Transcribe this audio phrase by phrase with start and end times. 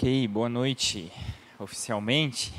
[0.00, 1.10] Ok, boa noite,
[1.58, 2.54] oficialmente.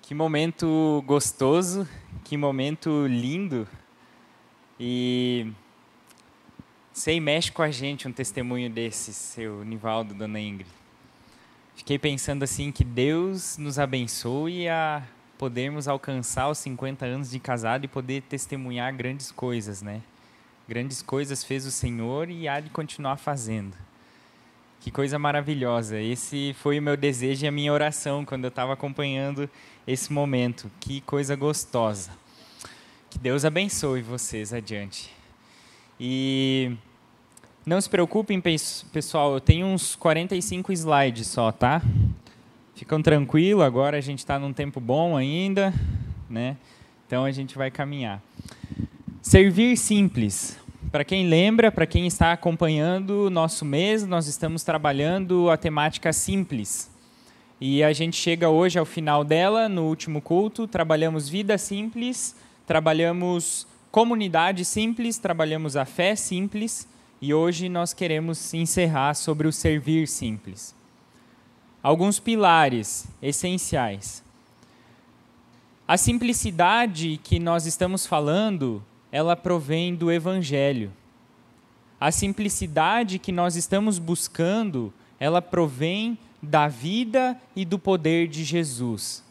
[0.00, 1.88] Que momento gostoso,
[2.22, 3.66] que momento lindo.
[4.78, 5.50] E
[6.92, 10.70] sei, mexe com a gente um testemunho desse, seu Nivaldo, dona Ingrid.
[11.74, 15.02] Fiquei pensando assim que Deus nos abençoe a
[15.36, 20.00] podermos alcançar os 50 anos de casado e poder testemunhar grandes coisas, né?
[20.68, 23.89] Grandes coisas fez o Senhor e há de continuar fazendo.
[24.80, 26.00] Que coisa maravilhosa.
[26.00, 29.48] Esse foi o meu desejo e a minha oração quando eu estava acompanhando
[29.86, 30.70] esse momento.
[30.80, 32.10] Que coisa gostosa.
[33.10, 35.10] Que Deus abençoe vocês adiante.
[35.98, 36.72] E
[37.66, 41.82] não se preocupem, pessoal, eu tenho uns 45 slides só, tá?
[42.74, 45.74] Ficam tranquilo, agora a gente está num tempo bom ainda,
[46.28, 46.56] né?
[47.06, 48.22] Então a gente vai caminhar.
[49.20, 50.58] Servir simples.
[50.90, 56.12] Para quem lembra, para quem está acompanhando o nosso mês, nós estamos trabalhando a temática
[56.12, 56.90] simples.
[57.60, 62.34] E a gente chega hoje ao final dela, no último culto, trabalhamos vida simples,
[62.66, 66.88] trabalhamos comunidade simples, trabalhamos a fé simples,
[67.22, 70.74] e hoje nós queremos encerrar sobre o servir simples.
[71.80, 74.24] Alguns pilares essenciais.
[75.86, 80.92] A simplicidade que nós estamos falando ela provém do Evangelho.
[82.00, 89.22] A simplicidade que nós estamos buscando, ela provém da vida e do poder de Jesus.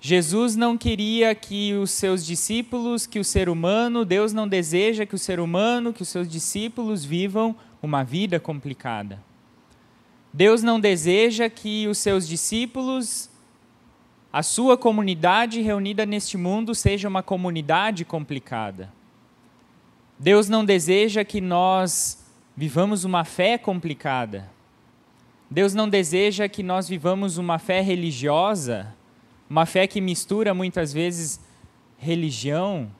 [0.00, 5.14] Jesus não queria que os seus discípulos, que o ser humano, Deus não deseja que
[5.14, 9.22] o ser humano, que os seus discípulos vivam uma vida complicada.
[10.32, 13.28] Deus não deseja que os seus discípulos
[14.32, 18.90] a sua comunidade reunida neste mundo seja uma comunidade complicada.
[20.18, 22.24] Deus não deseja que nós
[22.56, 24.50] vivamos uma fé complicada.
[25.50, 28.94] Deus não deseja que nós vivamos uma fé religiosa,
[29.50, 31.38] uma fé que mistura muitas vezes
[31.98, 32.90] religião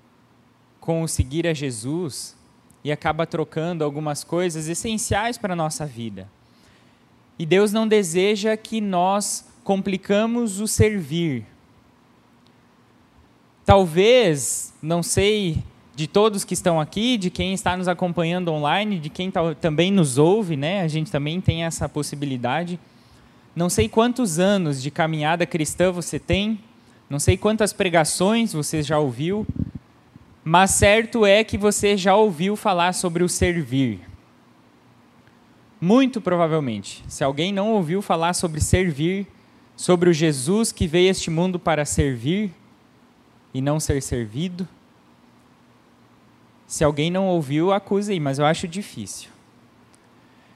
[0.78, 2.36] com o seguir a Jesus
[2.84, 6.28] e acaba trocando algumas coisas essenciais para a nossa vida.
[7.38, 11.44] E Deus não deseja que nós complicamos o servir.
[13.64, 15.62] Talvez, não sei
[15.94, 19.30] de todos que estão aqui, de quem está nos acompanhando online, de quem
[19.60, 20.82] também nos ouve, né?
[20.82, 22.78] A gente também tem essa possibilidade.
[23.54, 26.58] Não sei quantos anos de caminhada cristã você tem,
[27.08, 29.46] não sei quantas pregações você já ouviu,
[30.42, 34.00] mas certo é que você já ouviu falar sobre o servir.
[35.78, 37.04] Muito provavelmente.
[37.06, 39.26] Se alguém não ouviu falar sobre servir,
[39.82, 42.52] sobre o Jesus que veio a este mundo para servir
[43.52, 44.68] e não ser servido.
[46.68, 49.28] Se alguém não ouviu, acusa aí, mas eu acho difícil.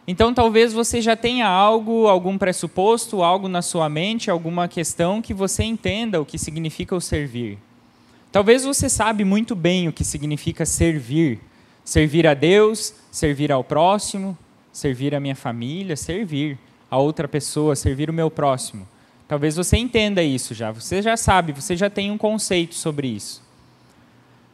[0.07, 5.35] Então talvez você já tenha algo, algum pressuposto, algo na sua mente, alguma questão que
[5.35, 7.59] você entenda o que significa o servir.
[8.31, 11.41] Talvez você sabe muito bem o que significa servir.
[11.85, 14.39] Servir a Deus, servir ao próximo,
[14.73, 16.57] servir a minha família, servir
[16.89, 18.87] a outra pessoa, servir o meu próximo.
[19.29, 23.43] Talvez você entenda isso já, você já sabe, você já tem um conceito sobre isso.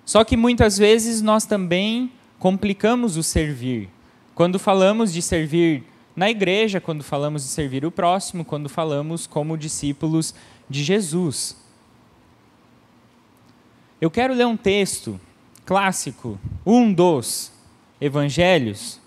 [0.05, 3.89] Só que muitas vezes nós também complicamos o servir.
[4.35, 5.85] Quando falamos de servir
[6.17, 10.35] na igreja, quando falamos de servir o próximo, quando falamos como discípulos
[10.69, 11.57] de Jesus.
[14.01, 15.21] Eu quero ler um texto
[15.65, 17.53] clássico, um dos
[18.01, 18.99] evangelhos,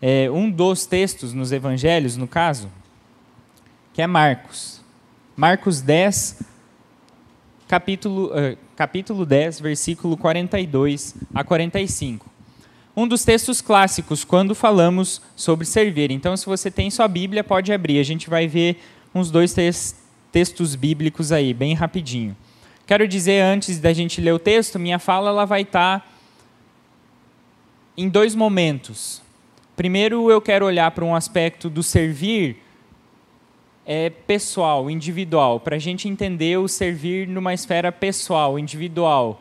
[0.00, 2.70] é, um dos textos nos evangelhos, no caso,
[3.92, 4.77] que é Marcos.
[5.38, 6.40] Marcos 10,
[7.68, 12.28] capítulo, uh, capítulo 10, versículo 42 a 45.
[12.96, 16.10] Um dos textos clássicos quando falamos sobre servir.
[16.10, 18.00] Então, se você tem sua Bíblia, pode abrir.
[18.00, 18.82] A gente vai ver
[19.14, 19.54] uns dois
[20.32, 22.36] textos bíblicos aí, bem rapidinho.
[22.84, 26.06] Quero dizer, antes da gente ler o texto, minha fala ela vai estar tá
[27.96, 29.22] em dois momentos.
[29.76, 32.60] Primeiro, eu quero olhar para um aspecto do servir
[33.90, 39.40] é, pessoal, individual, para a gente entender o servir numa esfera pessoal, individual,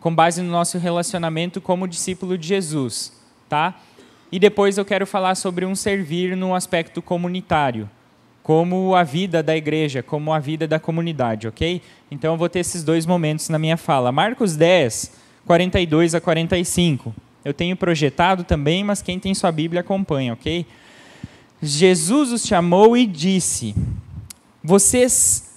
[0.00, 3.10] com base no nosso relacionamento como discípulo de Jesus,
[3.48, 3.74] tá?
[4.30, 7.88] E depois eu quero falar sobre um servir no aspecto comunitário,
[8.42, 11.80] como a vida da igreja, como a vida da comunidade, ok?
[12.10, 14.12] Então eu vou ter esses dois momentos na minha fala.
[14.12, 15.10] Marcos 10,
[15.46, 17.14] 42 a 45.
[17.42, 20.66] Eu tenho projetado também, mas quem tem sua Bíblia acompanha, ok?
[21.62, 23.74] Jesus os chamou e disse:
[24.62, 25.50] Vocês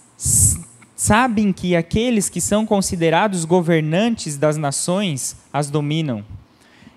[0.95, 6.25] sabem que aqueles que são considerados governantes das nações as dominam,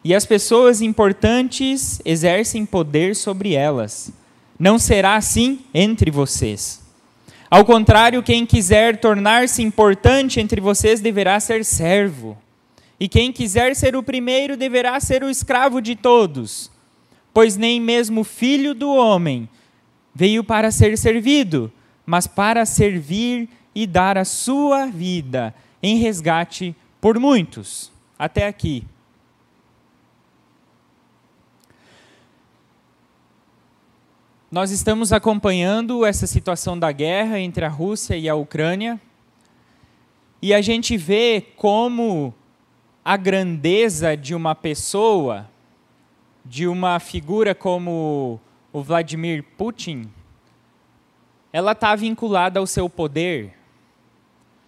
[0.04, 4.12] e as pessoas importantes exercem poder sobre elas.
[4.58, 6.80] Não será assim entre vocês.
[7.50, 12.36] Ao contrário, quem quiser tornar-se importante entre vocês deverá ser servo.
[12.98, 16.71] E quem quiser ser o primeiro deverá ser o escravo de todos.
[17.32, 19.48] Pois nem mesmo o filho do homem
[20.14, 21.72] veio para ser servido,
[22.04, 27.90] mas para servir e dar a sua vida em resgate por muitos.
[28.18, 28.84] Até aqui.
[34.50, 39.00] Nós estamos acompanhando essa situação da guerra entre a Rússia e a Ucrânia,
[40.42, 42.34] e a gente vê como
[43.02, 45.48] a grandeza de uma pessoa,
[46.44, 48.40] de uma figura como
[48.72, 50.08] o Vladimir Putin,
[51.52, 53.54] ela está vinculada ao seu poder.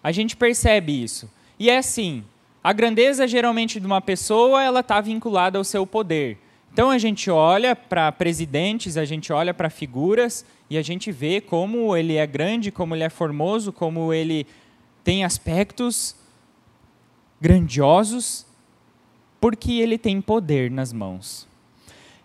[0.03, 1.31] A gente percebe isso.
[1.59, 2.25] E é assim,
[2.63, 6.39] a grandeza geralmente de uma pessoa, ela está vinculada ao seu poder.
[6.73, 11.41] Então a gente olha para presidentes, a gente olha para figuras e a gente vê
[11.41, 14.47] como ele é grande, como ele é formoso, como ele
[15.05, 16.17] tem aspectos
[17.41, 18.47] grandiosos,
[19.41, 21.47] porque ele tem poder nas mãos.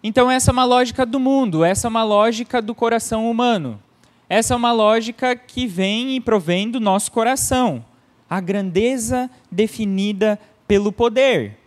[0.02, 3.82] Então essa é uma lógica do mundo, essa é uma lógica do coração humano.
[4.30, 7.84] Essa é uma lógica que vem e provém do nosso coração.
[8.30, 11.58] A grandeza definida pelo poder.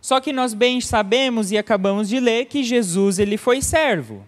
[0.00, 4.26] Só que nós bem sabemos e acabamos de ler que Jesus ele foi servo,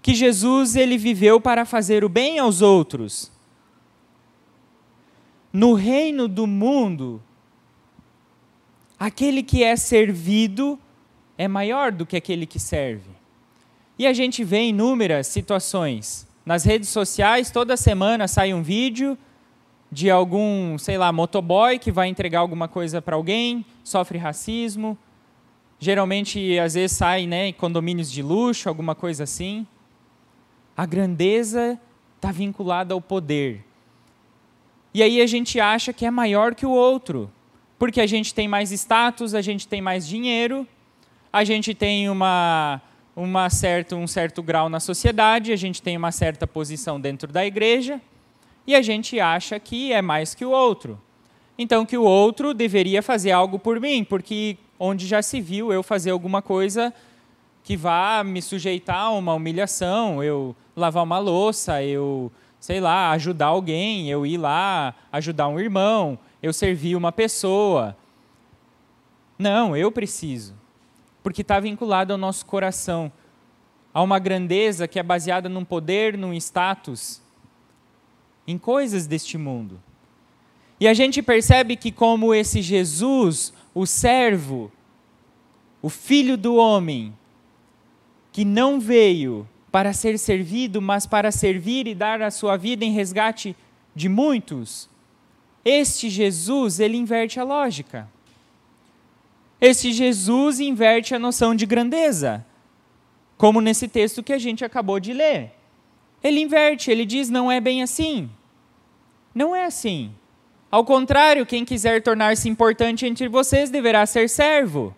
[0.00, 3.32] que Jesus ele viveu para fazer o bem aos outros.
[5.52, 7.20] No reino do mundo,
[8.96, 10.78] aquele que é servido
[11.38, 13.08] é maior do que aquele que serve.
[13.98, 16.26] E a gente vê inúmeras situações.
[16.44, 19.16] Nas redes sociais, toda semana sai um vídeo
[19.90, 24.98] de algum, sei lá, motoboy que vai entregar alguma coisa para alguém, sofre racismo,
[25.80, 29.66] Geralmente, às vezes, sai né, em condomínios de luxo, alguma coisa assim.
[30.76, 31.78] A grandeza
[32.16, 33.64] está vinculada ao poder.
[34.92, 37.30] E aí a gente acha que é maior que o outro,
[37.78, 40.66] porque a gente tem mais status, a gente tem mais dinheiro,
[41.32, 42.80] a gente tem uma,
[43.14, 47.44] uma certo, um certo grau na sociedade, a gente tem uma certa posição dentro da
[47.44, 48.00] igreja,
[48.66, 51.00] e a gente acha que é mais que o outro.
[51.58, 55.82] Então, que o outro deveria fazer algo por mim, porque onde já se viu eu
[55.82, 56.94] fazer alguma coisa
[57.64, 62.30] que vá me sujeitar a uma humilhação, eu lavar uma louça, eu,
[62.60, 67.96] sei lá, ajudar alguém, eu ir lá ajudar um irmão, eu servir uma pessoa.
[69.38, 70.54] Não, eu preciso.
[71.28, 73.12] Porque está vinculado ao nosso coração,
[73.92, 77.20] a uma grandeza que é baseada num poder, num status,
[78.46, 79.78] em coisas deste mundo.
[80.80, 84.72] E a gente percebe que, como esse Jesus, o servo,
[85.82, 87.14] o filho do homem,
[88.32, 92.92] que não veio para ser servido, mas para servir e dar a sua vida em
[92.92, 93.54] resgate
[93.94, 94.88] de muitos,
[95.62, 98.08] este Jesus, ele inverte a lógica.
[99.60, 102.44] Este Jesus inverte a noção de grandeza,
[103.36, 105.52] como nesse texto que a gente acabou de ler.
[106.22, 108.30] Ele inverte, ele diz: não é bem assim.
[109.34, 110.12] Não é assim.
[110.70, 114.94] Ao contrário, quem quiser tornar-se importante entre vocês deverá ser servo.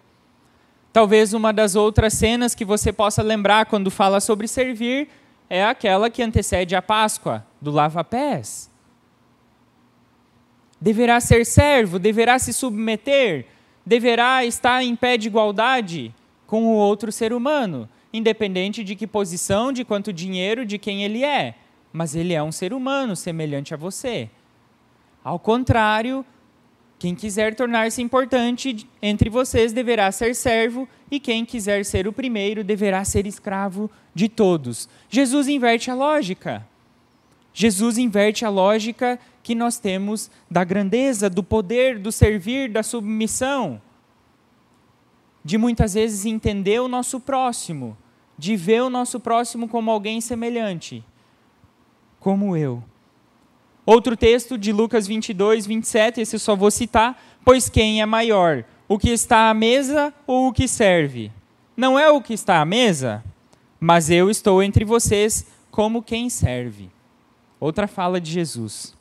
[0.92, 5.08] Talvez uma das outras cenas que você possa lembrar quando fala sobre servir
[5.48, 8.68] é aquela que antecede a Páscoa, do lava-pés.
[10.80, 13.46] Deverá ser servo, deverá se submeter,
[13.90, 16.14] deverá estar em pé de igualdade
[16.46, 21.24] com o outro ser humano, independente de que posição, de quanto dinheiro, de quem ele
[21.24, 21.56] é.
[21.92, 24.30] Mas ele é um ser humano semelhante a você.
[25.24, 26.24] Ao contrário,
[27.00, 32.62] quem quiser tornar-se importante entre vocês deverá ser servo, e quem quiser ser o primeiro
[32.62, 34.88] deverá ser escravo de todos.
[35.08, 36.64] Jesus inverte a lógica.
[37.52, 43.80] Jesus inverte a lógica que nós temos da grandeza, do poder, do servir, da submissão.
[45.44, 47.96] De muitas vezes entender o nosso próximo,
[48.38, 51.04] de ver o nosso próximo como alguém semelhante,
[52.18, 52.82] como eu.
[53.84, 57.20] Outro texto de Lucas 22, 27, esse eu só vou citar.
[57.44, 61.32] Pois quem é maior, o que está à mesa ou o que serve?
[61.76, 63.24] Não é o que está à mesa,
[63.80, 66.90] mas eu estou entre vocês como quem serve.
[67.60, 68.94] Outra fala de Jesus.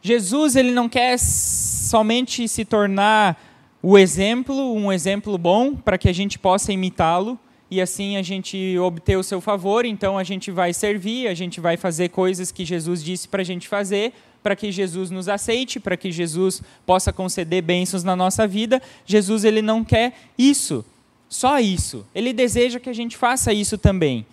[0.00, 3.36] Jesus ele não quer somente se tornar
[3.82, 7.38] o exemplo, um exemplo bom para que a gente possa imitá-lo,
[7.70, 11.60] e assim a gente obter o seu favor, então a gente vai servir, a gente
[11.60, 15.78] vai fazer coisas que Jesus disse para a gente fazer, para que Jesus nos aceite,
[15.78, 18.80] para que Jesus possa conceder bênçãos na nossa vida.
[19.04, 20.84] Jesus ele não quer isso,
[21.28, 22.06] só isso.
[22.14, 24.24] Ele deseja que a gente faça isso também.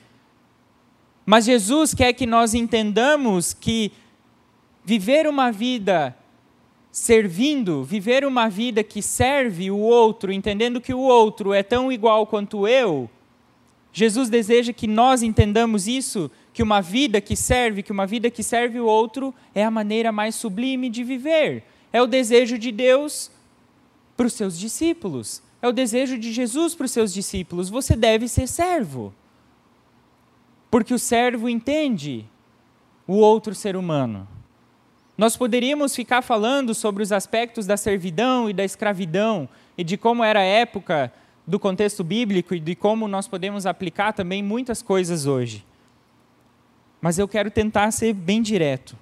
[1.25, 3.91] Mas Jesus quer que nós entendamos que
[4.83, 6.15] viver uma vida
[6.91, 12.27] servindo, viver uma vida que serve o outro, entendendo que o outro é tão igual
[12.27, 13.09] quanto eu,
[13.95, 18.43] Jesus deseja que nós entendamos isso, que uma vida que serve, que uma vida que
[18.43, 21.63] serve o outro é a maneira mais sublime de viver.
[21.93, 23.31] É o desejo de Deus
[24.17, 25.41] para os seus discípulos.
[25.61, 27.69] É o desejo de Jesus para os seus discípulos.
[27.69, 29.13] Você deve ser servo.
[30.75, 32.25] Porque o servo entende
[33.07, 34.27] o outro ser humano.
[35.17, 40.21] Nós poderíamos ficar falando sobre os aspectos da servidão e da escravidão e de como
[40.21, 41.13] era a época
[41.47, 45.65] do contexto bíblico e de como nós podemos aplicar também muitas coisas hoje.
[46.99, 48.97] Mas eu quero tentar ser bem direto.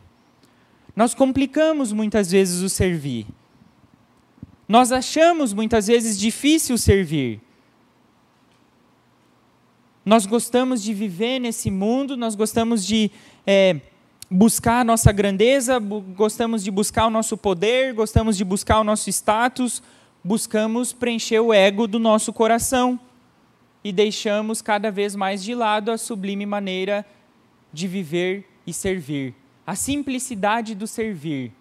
[0.95, 3.25] Nós complicamos muitas vezes o servir.
[4.67, 7.41] Nós achamos muitas vezes difícil servir.
[10.05, 13.09] Nós gostamos de viver nesse mundo, nós gostamos de
[13.47, 13.79] é,
[14.29, 19.09] buscar a nossa grandeza, gostamos de buscar o nosso poder, gostamos de buscar o nosso
[19.09, 19.81] status,
[20.21, 22.99] buscamos preencher o ego do nosso coração
[23.81, 27.05] e deixamos cada vez mais de lado a sublime maneira
[27.71, 29.33] de viver e servir,
[29.65, 31.51] a simplicidade do servir.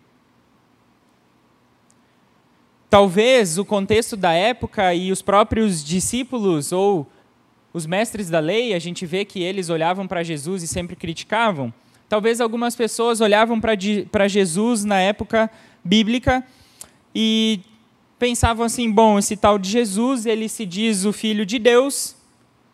[2.90, 7.06] Talvez o contexto da época e os próprios discípulos ou
[7.72, 11.72] os mestres da lei, a gente vê que eles olhavam para Jesus e sempre criticavam.
[12.08, 15.50] Talvez algumas pessoas olhavam para Jesus na época
[15.82, 16.46] bíblica
[17.14, 17.60] e
[18.18, 22.14] pensavam assim: bom, esse tal de Jesus, ele se diz o filho de Deus,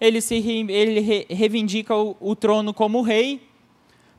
[0.00, 1.00] ele, se, ele
[1.32, 3.40] reivindica o, o trono como rei.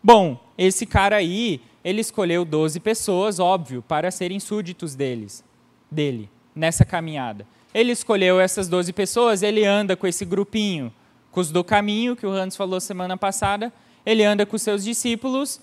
[0.01, 5.43] Bom, esse cara aí, ele escolheu 12 pessoas, óbvio, para serem súditos deles,
[5.91, 7.45] dele, nessa caminhada.
[7.73, 10.93] Ele escolheu essas 12 pessoas, ele anda com esse grupinho,
[11.31, 13.71] com os do caminho, que o Hans falou semana passada,
[14.05, 15.61] ele anda com seus discípulos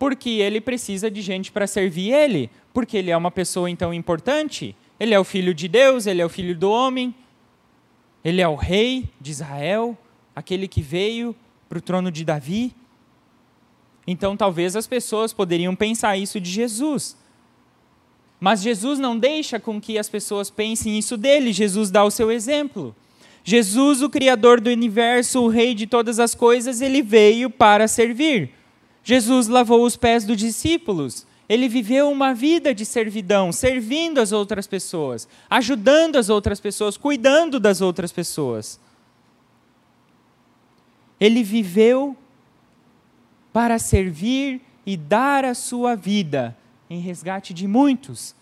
[0.00, 4.74] porque ele precisa de gente para servir ele, porque ele é uma pessoa então importante.
[4.98, 7.14] Ele é o filho de Deus, ele é o filho do homem,
[8.24, 9.96] ele é o rei de Israel,
[10.34, 11.36] aquele que veio
[11.68, 12.74] para o trono de Davi.
[14.06, 17.14] Então talvez as pessoas poderiam pensar isso de Jesus.
[18.40, 22.32] Mas Jesus não deixa com que as pessoas pensem isso dele, Jesus dá o seu
[22.32, 22.96] exemplo.
[23.44, 28.50] Jesus, o Criador do universo, o Rei de todas as coisas, ele veio para servir.
[29.04, 31.26] Jesus lavou os pés dos discípulos.
[31.48, 37.58] Ele viveu uma vida de servidão, servindo as outras pessoas, ajudando as outras pessoas, cuidando
[37.58, 38.78] das outras pessoas.
[41.18, 42.16] Ele viveu
[43.52, 46.56] para servir e dar a sua vida
[46.90, 48.34] em resgate de muitos.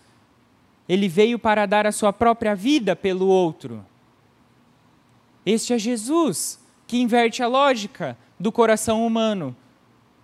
[0.87, 3.85] Ele veio para dar a sua própria vida pelo outro.
[5.45, 9.55] Este é Jesus, que inverte a lógica do coração humano,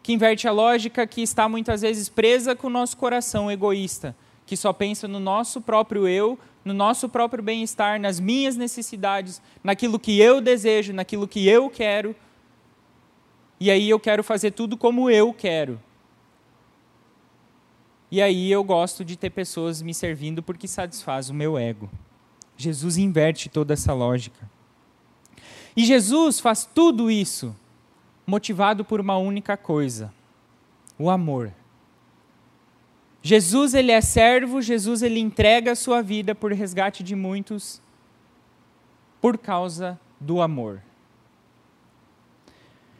[0.01, 4.15] que inverte a lógica que está muitas vezes presa com o nosso coração egoísta,
[4.45, 9.99] que só pensa no nosso próprio eu, no nosso próprio bem-estar, nas minhas necessidades, naquilo
[9.99, 12.15] que eu desejo, naquilo que eu quero.
[13.59, 15.79] E aí eu quero fazer tudo como eu quero.
[18.15, 21.91] E aí eu gosto de ter pessoas me servindo porque satisfaz o meu ego.
[22.55, 24.49] Jesus inverte toda essa lógica.
[25.75, 27.53] E Jesus faz tudo isso
[28.25, 30.13] motivado por uma única coisa:
[30.97, 31.51] o amor.
[33.21, 37.81] Jesus ele é servo, Jesus ele entrega a sua vida por resgate de muitos
[39.19, 40.81] por causa do amor.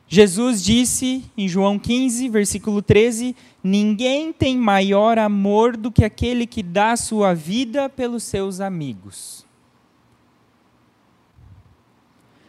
[0.08, 6.62] Jesus disse em João 15, versículo 13: Ninguém tem maior amor do que aquele que
[6.62, 9.46] dá sua vida pelos seus amigos.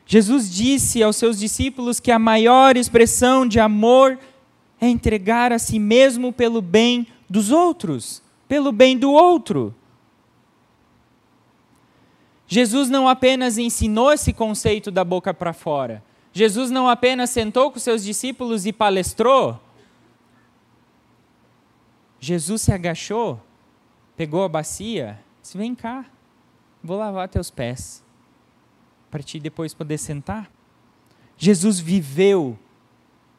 [0.07, 4.19] Jesus disse aos seus discípulos que a maior expressão de amor
[4.81, 9.75] é entregar a si mesmo pelo bem dos outros, pelo bem do outro.
[12.47, 16.05] Jesus não apenas ensinou esse conceito da boca para fora.
[16.37, 19.59] Jesus não apenas sentou com seus discípulos e palestrou.
[22.21, 23.41] Jesus se agachou,
[24.19, 26.05] pegou a bacia, disse: Vem cá,
[26.85, 28.05] vou lavar teus pés
[29.11, 30.51] para ti depois poder sentar?
[31.39, 32.59] Jesus viveu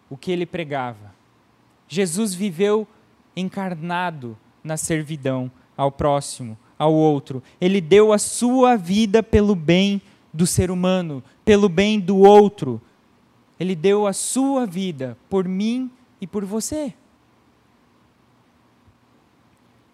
[0.10, 1.13] o que ele pregava.
[1.88, 2.88] Jesus viveu
[3.36, 7.44] encarnado na servidão ao próximo, ao outro.
[7.62, 10.01] Ele deu a sua vida pelo bem
[10.34, 12.82] do ser humano, pelo bem do outro.
[13.59, 16.93] Ele deu a sua vida por mim e por você.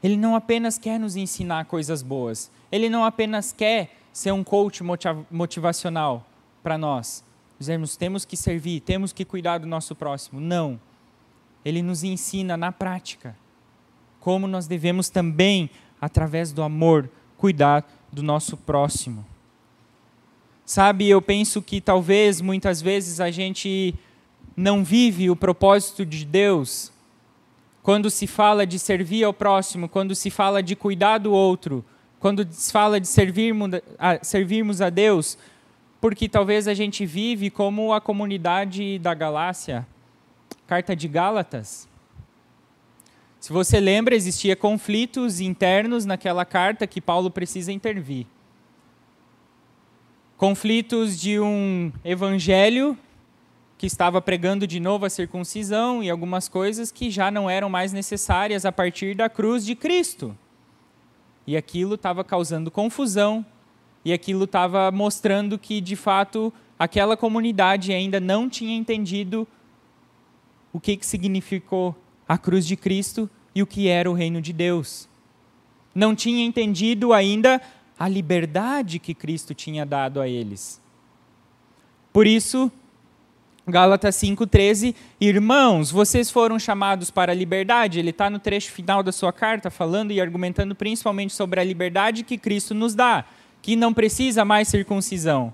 [0.02, 4.84] Ele não apenas quer nos ensinar coisas boas, ele não apenas quer ser um coach
[5.32, 6.26] motivacional
[6.62, 7.24] para nós,
[7.58, 10.40] dizermos temos que servir, temos que cuidar do nosso próximo.
[10.40, 10.80] Não.
[11.64, 13.36] Ele nos ensina na prática
[14.20, 19.26] como nós devemos também, através do amor, cuidar do nosso próximo.
[20.66, 23.94] Sabe, eu penso que talvez muitas vezes a gente
[24.56, 26.92] não vive o propósito de Deus
[27.82, 31.84] quando se fala de servir ao próximo, quando se fala de cuidar do outro,
[32.18, 35.38] quando se fala de servirmos a, servirmos a Deus,
[36.00, 39.86] porque talvez a gente vive como a comunidade da Galácia,
[40.66, 41.90] carta de Gálatas.
[43.38, 48.26] Se você lembra, existia conflitos internos naquela carta que Paulo precisa intervir.
[50.38, 52.98] Conflitos de um evangelho
[53.78, 57.94] que estava pregando de novo a circuncisão e algumas coisas que já não eram mais
[57.94, 60.38] necessárias a partir da cruz de Cristo.
[61.46, 63.46] E aquilo estava causando confusão,
[64.06, 69.48] e aquilo estava mostrando que, de fato, aquela comunidade ainda não tinha entendido
[70.72, 71.96] o que, que significou
[72.28, 75.08] a cruz de Cristo e o que era o reino de Deus.
[75.94, 77.62] Não tinha entendido ainda
[78.04, 80.82] a liberdade que Cristo tinha dado a eles.
[82.12, 82.70] Por isso,
[83.66, 88.00] Gálatas 5,13, irmãos, vocês foram chamados para a liberdade.
[88.00, 92.24] Ele está no trecho final da sua carta, falando e argumentando principalmente sobre a liberdade
[92.24, 93.24] que Cristo nos dá,
[93.62, 95.54] que não precisa mais circuncisão.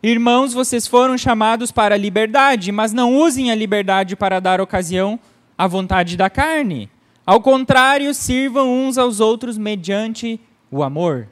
[0.00, 5.18] Irmãos, vocês foram chamados para a liberdade, mas não usem a liberdade para dar ocasião
[5.58, 6.88] à vontade da carne.
[7.26, 10.38] Ao contrário, sirvam uns aos outros mediante
[10.70, 11.28] o amor.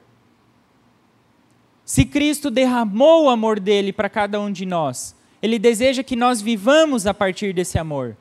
[1.84, 6.40] Se Cristo derramou o amor dele para cada um de nós, ele deseja que nós
[6.40, 8.16] vivamos a partir desse amor.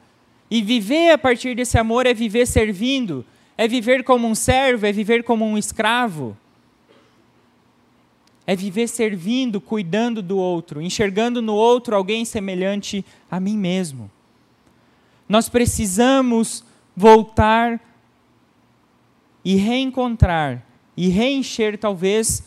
[0.52, 3.26] E viver a partir desse amor é viver servindo,
[3.58, 6.38] é viver como um servo, é viver como um escravo.
[8.46, 14.12] É viver servindo, cuidando do outro, enxergando no outro alguém semelhante a mim mesmo.
[15.30, 17.80] Nós precisamos voltar
[19.46, 20.62] e reencontrar
[20.96, 22.44] e reencher, talvez,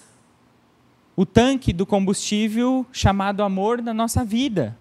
[1.17, 4.77] o tanque do combustível chamado amor na nossa vida.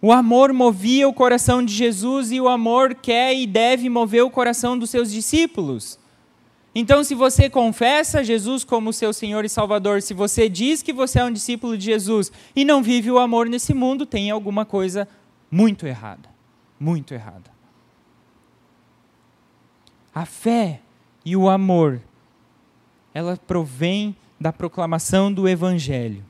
[0.00, 4.30] O amor movia o coração de Jesus e o amor quer e deve mover o
[4.30, 5.98] coração dos seus discípulos.
[6.74, 11.20] Então, se você confessa Jesus como seu Senhor e Salvador, se você diz que você
[11.20, 15.08] é um discípulo de Jesus e não vive o amor nesse mundo, tem alguma coisa
[15.50, 16.28] muito errada.
[16.78, 17.50] Muito errada.
[20.14, 20.82] A fé
[21.26, 22.00] e o amor,
[23.12, 26.22] ela provém da proclamação do Evangelho.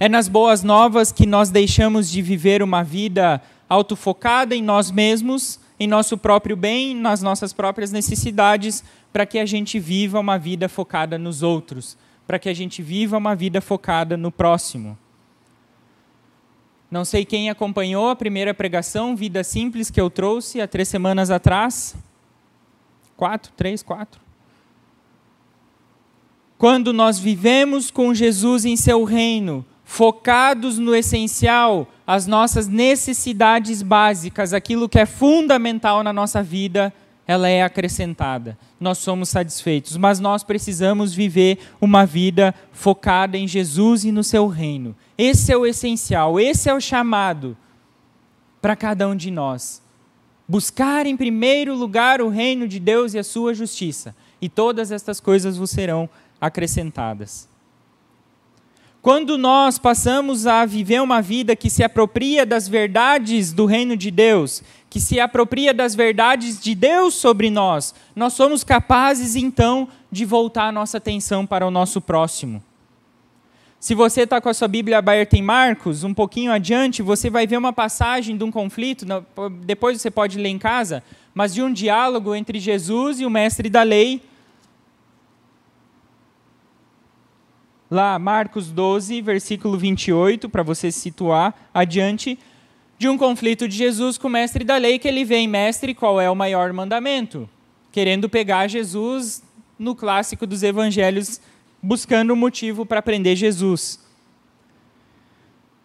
[0.00, 5.60] É nas boas novas que nós deixamos de viver uma vida autofocada em nós mesmos,
[5.78, 10.68] em nosso próprio bem, nas nossas próprias necessidades, para que a gente viva uma vida
[10.68, 11.96] focada nos outros,
[12.26, 14.98] para que a gente viva uma vida focada no próximo.
[16.90, 21.30] Não sei quem acompanhou a primeira pregação, Vida Simples, que eu trouxe há três semanas
[21.30, 21.94] atrás.
[23.22, 24.20] Quatro, três, quatro.
[26.58, 34.52] Quando nós vivemos com Jesus em seu reino, focados no essencial, as nossas necessidades básicas,
[34.52, 36.92] aquilo que é fundamental na nossa vida,
[37.24, 38.58] ela é acrescentada.
[38.80, 44.48] Nós somos satisfeitos, mas nós precisamos viver uma vida focada em Jesus e no seu
[44.48, 44.96] reino.
[45.16, 47.56] Esse é o essencial, esse é o chamado
[48.60, 49.81] para cada um de nós.
[50.52, 55.18] Buscar em primeiro lugar o reino de Deus e a sua justiça, e todas estas
[55.18, 56.06] coisas vos serão
[56.38, 57.48] acrescentadas.
[59.00, 64.10] Quando nós passamos a viver uma vida que se apropria das verdades do reino de
[64.10, 70.26] Deus, que se apropria das verdades de Deus sobre nós, nós somos capazes então de
[70.26, 72.62] voltar a nossa atenção para o nosso próximo.
[73.82, 77.48] Se você está com a sua Bíblia aberta em Marcos, um pouquinho adiante, você vai
[77.48, 79.04] ver uma passagem de um conflito,
[79.64, 81.02] depois você pode ler em casa,
[81.34, 84.22] mas de um diálogo entre Jesus e o mestre da lei,
[87.90, 92.38] lá Marcos 12, versículo 28, para você se situar adiante,
[92.96, 96.20] de um conflito de Jesus com o mestre da lei, que ele vem, mestre, qual
[96.20, 97.50] é o maior mandamento?
[97.90, 99.42] Querendo pegar Jesus
[99.76, 101.40] no clássico dos evangelhos,
[101.82, 103.98] buscando um motivo para prender Jesus.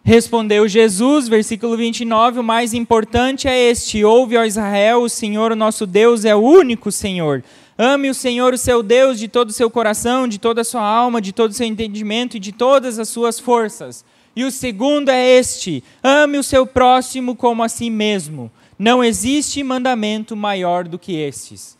[0.04, 5.56] Respondeu Jesus, versículo 29, o mais importante é este: Ouve, ó Israel, o Senhor, o
[5.56, 7.44] nosso Deus, é o único Senhor.
[7.76, 10.82] Ame o Senhor, o seu Deus, de todo o seu coração, de toda a sua
[10.82, 14.04] alma, de todo o seu entendimento e de todas as suas forças.
[14.34, 18.50] E o segundo é este: ame o seu próximo como a si mesmo.
[18.78, 21.76] Não existe mandamento maior do que estes.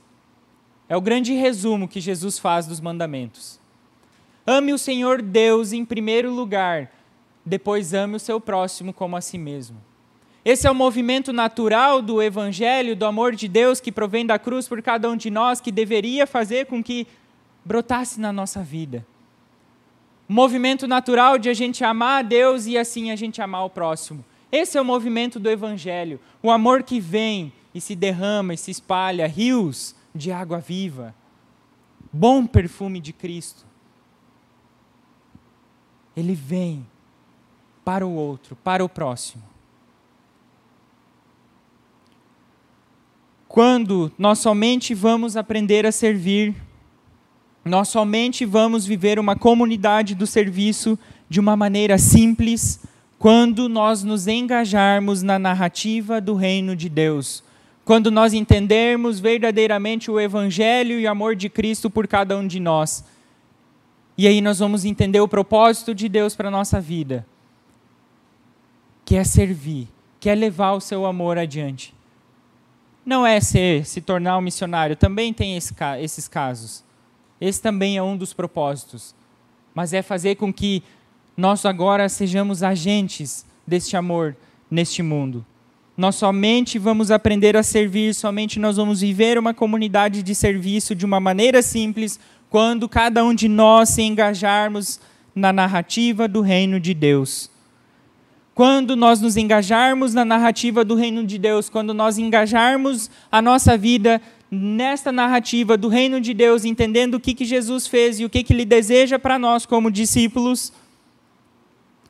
[0.88, 3.57] É o grande resumo que Jesus faz dos mandamentos.
[4.50, 6.90] Ame o Senhor Deus em primeiro lugar,
[7.44, 9.76] depois ame o seu próximo como a si mesmo.
[10.42, 14.66] Esse é o movimento natural do Evangelho, do amor de Deus que provém da cruz
[14.66, 17.06] por cada um de nós, que deveria fazer com que
[17.62, 19.06] brotasse na nossa vida.
[20.26, 23.70] O movimento natural de a gente amar a Deus e assim a gente amar o
[23.70, 24.24] próximo.
[24.50, 26.18] Esse é o movimento do Evangelho.
[26.42, 31.14] O amor que vem e se derrama e se espalha rios de água viva.
[32.10, 33.67] Bom perfume de Cristo.
[36.18, 36.84] Ele vem
[37.84, 39.44] para o outro, para o próximo.
[43.46, 46.56] Quando nós somente vamos aprender a servir,
[47.64, 52.80] nós somente vamos viver uma comunidade do serviço de uma maneira simples,
[53.16, 57.44] quando nós nos engajarmos na narrativa do reino de Deus,
[57.84, 62.58] quando nós entendermos verdadeiramente o Evangelho e o amor de Cristo por cada um de
[62.58, 63.04] nós.
[64.18, 67.24] E aí nós vamos entender o propósito de Deus para a nossa vida,
[69.04, 69.86] que é servir,
[70.18, 71.94] que é levar o seu amor adiante.
[73.06, 76.84] Não é ser, se tornar um missionário, também tem esse, esses casos.
[77.40, 79.14] Esse também é um dos propósitos.
[79.72, 80.82] Mas é fazer com que
[81.36, 84.36] nós agora sejamos agentes deste amor
[84.68, 85.46] neste mundo.
[85.96, 91.06] Nós somente vamos aprender a servir, somente nós vamos viver uma comunidade de serviço de
[91.06, 95.00] uma maneira simples, quando cada um de nós se engajarmos
[95.34, 97.50] na narrativa do reino de Deus.
[98.54, 103.76] Quando nós nos engajarmos na narrativa do reino de Deus, quando nós engajarmos a nossa
[103.76, 108.30] vida nesta narrativa do reino de Deus, entendendo o que, que Jesus fez e o
[108.30, 110.72] que, que Ele deseja para nós como discípulos,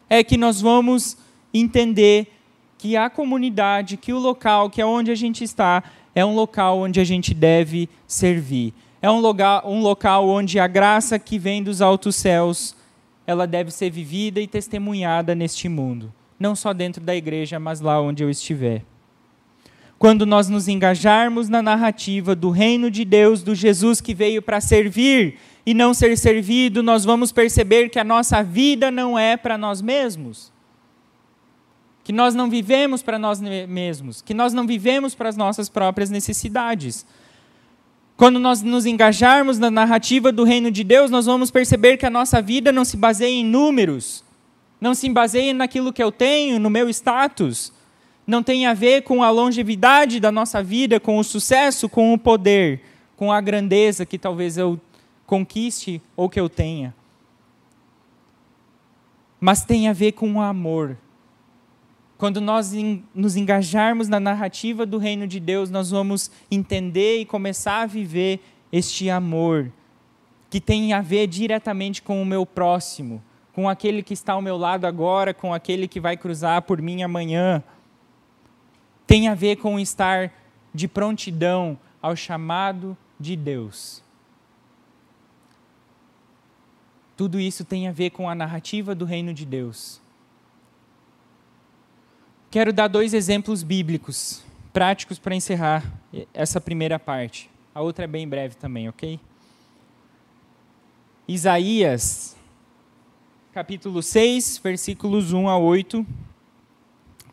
[0.08, 1.18] é que nós vamos
[1.52, 2.32] entender
[2.78, 5.82] que a comunidade, que o local, que é onde a gente está,
[6.14, 8.72] é um local onde a gente deve servir.
[9.00, 12.74] É um local, um local onde a graça que vem dos altos céus,
[13.26, 16.12] ela deve ser vivida e testemunhada neste mundo.
[16.38, 18.82] Não só dentro da igreja, mas lá onde eu estiver.
[19.98, 24.60] Quando nós nos engajarmos na narrativa do reino de Deus, do Jesus que veio para
[24.60, 29.58] servir e não ser servido, nós vamos perceber que a nossa vida não é para
[29.58, 30.52] nós mesmos
[32.08, 36.08] que nós não vivemos para nós mesmos, que nós não vivemos para as nossas próprias
[36.08, 37.04] necessidades.
[38.18, 42.10] Quando nós nos engajarmos na narrativa do reino de Deus, nós vamos perceber que a
[42.10, 44.24] nossa vida não se baseia em números,
[44.80, 47.72] não se baseia naquilo que eu tenho, no meu status,
[48.26, 52.18] não tem a ver com a longevidade da nossa vida, com o sucesso, com o
[52.18, 52.82] poder,
[53.16, 54.80] com a grandeza que talvez eu
[55.24, 56.92] conquiste ou que eu tenha.
[59.40, 60.98] Mas tem a ver com o amor
[62.18, 62.72] quando nós
[63.14, 68.40] nos engajarmos na narrativa do reino de Deus, nós vamos entender e começar a viver
[68.72, 69.72] este amor
[70.50, 74.56] que tem a ver diretamente com o meu próximo, com aquele que está ao meu
[74.56, 77.62] lado agora, com aquele que vai cruzar por mim amanhã.
[79.06, 80.32] Tem a ver com estar
[80.74, 84.02] de prontidão ao chamado de Deus.
[87.16, 90.00] Tudo isso tem a ver com a narrativa do reino de Deus.
[92.50, 95.84] Quero dar dois exemplos bíblicos, práticos para encerrar
[96.32, 97.50] essa primeira parte.
[97.74, 99.20] A outra é bem breve também, ok?
[101.28, 102.34] Isaías,
[103.52, 106.06] capítulo 6, versículos 1 a 8.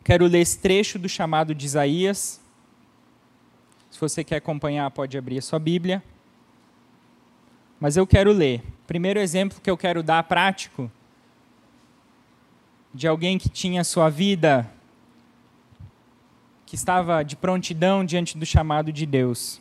[0.04, 2.38] Quero ler esse trecho do chamado de Isaías.
[3.90, 6.04] Se você quer acompanhar, pode abrir a sua Bíblia.
[7.80, 8.62] Mas eu quero ler.
[8.86, 10.92] Primeiro exemplo que eu quero dar prático
[12.92, 14.70] de alguém que tinha sua vida
[16.66, 19.60] que estava de prontidão diante do chamado de Deus.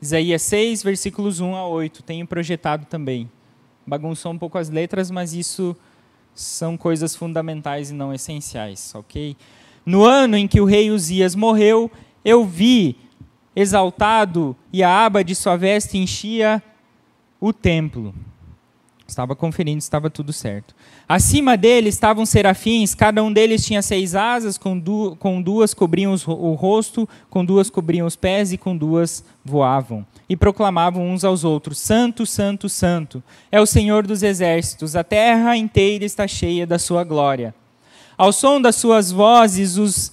[0.00, 3.30] Isaías 6, versículos 1 a 8, tenho projetado também.
[3.86, 5.74] Bagunçou um pouco as letras, mas isso
[6.34, 9.36] são coisas fundamentais e não essenciais, ok?
[9.84, 11.90] No ano em que o rei Uzias morreu,
[12.24, 12.96] eu vi
[13.56, 16.62] exaltado e a aba de sua veste enchia
[17.40, 18.14] o templo.
[19.10, 20.74] Estava conferindo, estava tudo certo.
[21.08, 26.12] Acima dele estavam serafins, cada um deles tinha seis asas, com, du com duas cobriam
[26.12, 30.06] os, o rosto, com duas cobriam os pés e com duas voavam.
[30.28, 35.56] E proclamavam uns aos outros: Santo, Santo, Santo é o Senhor dos exércitos, a terra
[35.56, 37.54] inteira está cheia da sua glória.
[38.16, 40.12] Ao som das suas vozes, os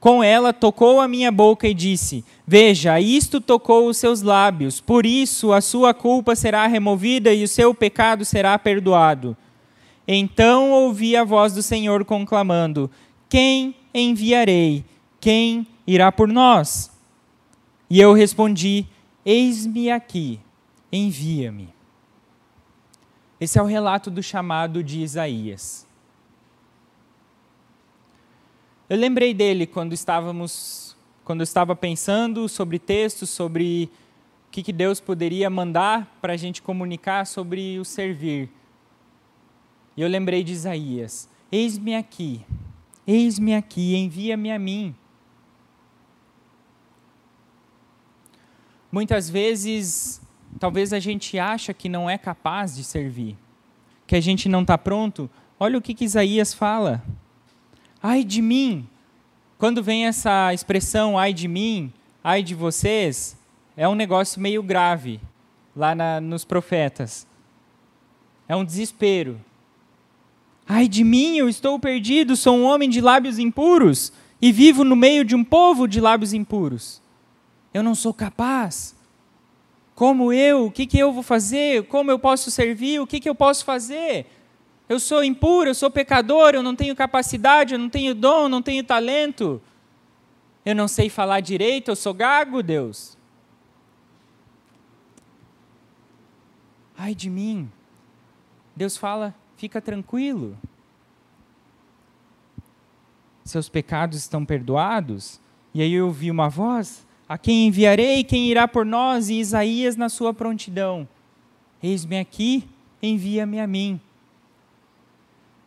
[0.00, 5.04] com ela tocou a minha boca e disse: Veja, isto tocou os seus lábios, por
[5.04, 9.36] isso a sua culpa será removida e o seu pecado será perdoado.
[10.08, 12.90] Então ouvi a voz do Senhor conclamando:
[13.28, 14.84] Quem enviarei?
[15.20, 16.90] Quem irá por nós?
[17.90, 18.86] E eu respondi:
[19.24, 20.40] Eis-me aqui,
[20.90, 21.68] envia-me.
[23.38, 25.86] Esse é o relato do chamado de Isaías.
[28.90, 33.88] Eu lembrei dele quando estávamos, quando eu estava pensando sobre textos, sobre
[34.48, 38.50] o que, que Deus poderia mandar para a gente comunicar sobre o servir.
[39.96, 42.44] E eu lembrei de Isaías: Eis-me aqui,
[43.06, 44.92] eis-me aqui, envia-me a mim.
[48.90, 50.20] Muitas vezes,
[50.58, 53.38] talvez a gente acha que não é capaz de servir,
[54.04, 55.30] que a gente não está pronto.
[55.60, 57.00] Olha o que, que Isaías fala.
[58.02, 58.88] Ai de mim!
[59.58, 61.92] Quando vem essa expressão ai de mim,
[62.24, 63.36] ai de vocês,
[63.76, 65.20] é um negócio meio grave
[65.76, 67.26] lá na, nos profetas.
[68.48, 69.38] É um desespero.
[70.66, 74.96] Ai de mim, eu estou perdido, sou um homem de lábios impuros e vivo no
[74.96, 77.02] meio de um povo de lábios impuros.
[77.74, 78.96] Eu não sou capaz.
[79.94, 80.66] Como eu?
[80.66, 81.84] O que, que eu vou fazer?
[81.84, 83.00] Como eu posso servir?
[83.00, 84.26] O que, que eu posso fazer?
[84.90, 88.48] Eu sou impuro, eu sou pecador, eu não tenho capacidade, eu não tenho dom, eu
[88.48, 89.62] não tenho talento.
[90.66, 93.16] Eu não sei falar direito, eu sou gago, Deus.
[96.98, 97.70] Ai de mim.
[98.74, 100.58] Deus fala: fica tranquilo.
[103.44, 105.40] Seus pecados estão perdoados.
[105.72, 108.24] E aí eu ouvi uma voz: A quem enviarei?
[108.24, 109.28] Quem irá por nós?
[109.28, 111.08] E Isaías na sua prontidão:
[111.80, 112.68] Eis-me aqui,
[113.00, 114.00] envia-me a mim.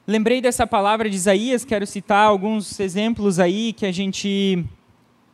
[0.05, 4.65] Lembrei dessa palavra de Isaías, quero citar alguns exemplos aí que a gente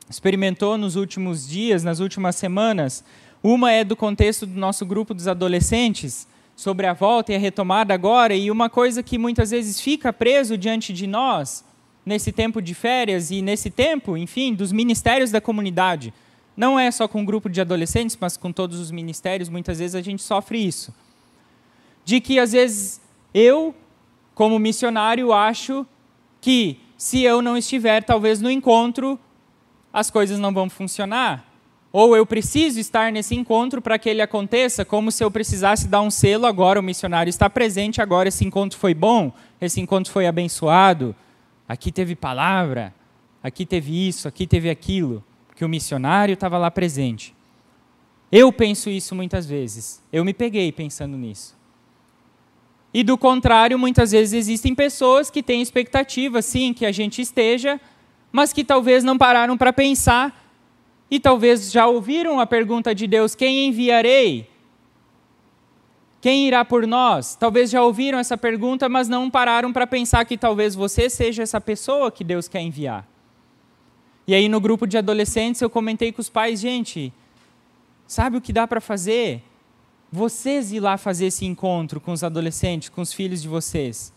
[0.07, 3.03] experimentou nos últimos dias, nas últimas semanas.
[3.41, 7.95] Uma é do contexto do nosso grupo dos adolescentes, sobre a volta e a retomada
[7.95, 11.65] agora, e uma coisa que muitas vezes fica preso diante de nós,
[12.05, 16.13] nesse tempo de férias e nesse tempo, enfim, dos ministérios da comunidade.
[16.55, 19.95] Não é só com o grupo de adolescentes, mas com todos os ministérios, muitas vezes
[19.95, 20.93] a gente sofre isso.
[22.05, 23.01] De que às vezes
[23.33, 23.73] eu
[24.39, 25.85] como missionário, acho
[26.39, 29.19] que se eu não estiver, talvez no encontro,
[29.91, 31.45] as coisas não vão funcionar.
[31.91, 35.99] Ou eu preciso estar nesse encontro para que ele aconteça, como se eu precisasse dar
[35.99, 40.25] um selo, agora o missionário está presente, agora esse encontro foi bom, esse encontro foi
[40.25, 41.13] abençoado,
[41.67, 42.95] aqui teve palavra,
[43.43, 45.21] aqui teve isso, aqui teve aquilo,
[45.53, 47.35] que o missionário estava lá presente.
[48.31, 51.58] Eu penso isso muitas vezes, eu me peguei pensando nisso.
[52.93, 57.79] E do contrário, muitas vezes existem pessoas que têm expectativa, sim, que a gente esteja,
[58.31, 60.49] mas que talvez não pararam para pensar
[61.09, 64.49] e talvez já ouviram a pergunta de Deus: quem enviarei?
[66.21, 67.35] Quem irá por nós?
[67.35, 71.61] Talvez já ouviram essa pergunta, mas não pararam para pensar que talvez você seja essa
[71.61, 73.07] pessoa que Deus quer enviar.
[74.27, 77.13] E aí, no grupo de adolescentes, eu comentei com os pais: gente,
[78.05, 79.41] sabe o que dá para fazer?
[80.11, 84.11] Vocês ir lá fazer esse encontro com os adolescentes, com os filhos de vocês.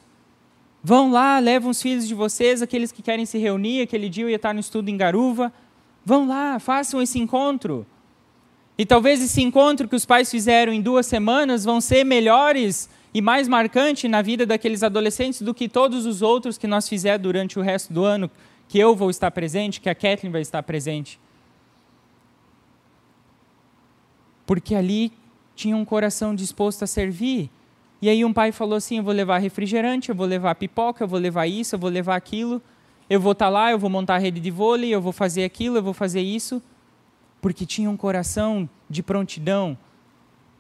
[0.83, 4.31] Vão lá, levam os filhos de vocês, aqueles que querem se reunir, aquele dia eu
[4.31, 5.53] ia estar no estudo em Garuva.
[6.05, 7.87] Vão lá, façam esse encontro.
[8.77, 13.21] E talvez esse encontro que os pais fizeram em duas semanas vão ser melhores e
[13.21, 17.59] mais marcante na vida daqueles adolescentes do que todos os outros que nós fizermos durante
[17.59, 18.31] o resto do ano,
[18.67, 21.21] que eu vou estar presente, que a Kathleen vai estar presente.
[24.47, 25.13] Porque ali
[25.55, 27.51] tinha um coração disposto a servir.
[28.01, 31.09] E aí um pai falou assim: eu vou levar refrigerante, eu vou levar pipoca, eu
[31.09, 32.61] vou levar isso, eu vou levar aquilo.
[33.09, 35.45] Eu vou estar tá lá, eu vou montar a rede de vôlei, eu vou fazer
[35.45, 36.63] aquilo, eu vou fazer isso.
[37.41, 39.77] Porque tinha um coração de prontidão.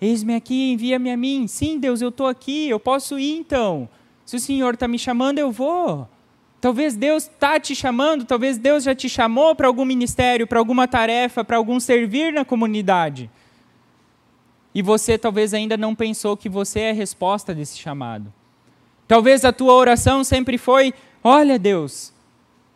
[0.00, 1.46] Eis-me aqui, envia-me a mim.
[1.46, 3.88] Sim, Deus, eu estou aqui, eu posso ir então.
[4.24, 6.09] Se o Senhor está me chamando, eu vou.
[6.61, 10.87] Talvez Deus está te chamando, talvez Deus já te chamou para algum ministério, para alguma
[10.87, 13.28] tarefa, para algum servir na comunidade.
[14.74, 18.32] E você talvez ainda não pensou que você é a resposta desse chamado.
[19.06, 22.12] Talvez a tua oração sempre foi: olha, Deus,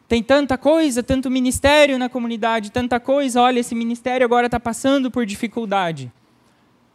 [0.08, 5.10] tem tanta coisa, tanto ministério na comunidade, tanta coisa, olha, esse ministério agora está passando
[5.10, 6.12] por dificuldade.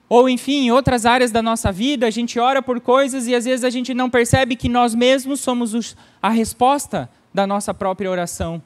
[0.08, 3.46] Ou, enfim, em outras áreas da nossa vida, a gente ora por coisas e às
[3.46, 8.62] vezes a gente não percebe que nós mesmos somos a resposta da nossa própria oração.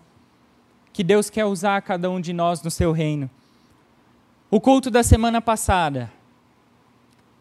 [0.92, 3.30] Que Deus quer usar cada um de nós no seu reino.
[4.50, 6.12] O culto da semana passada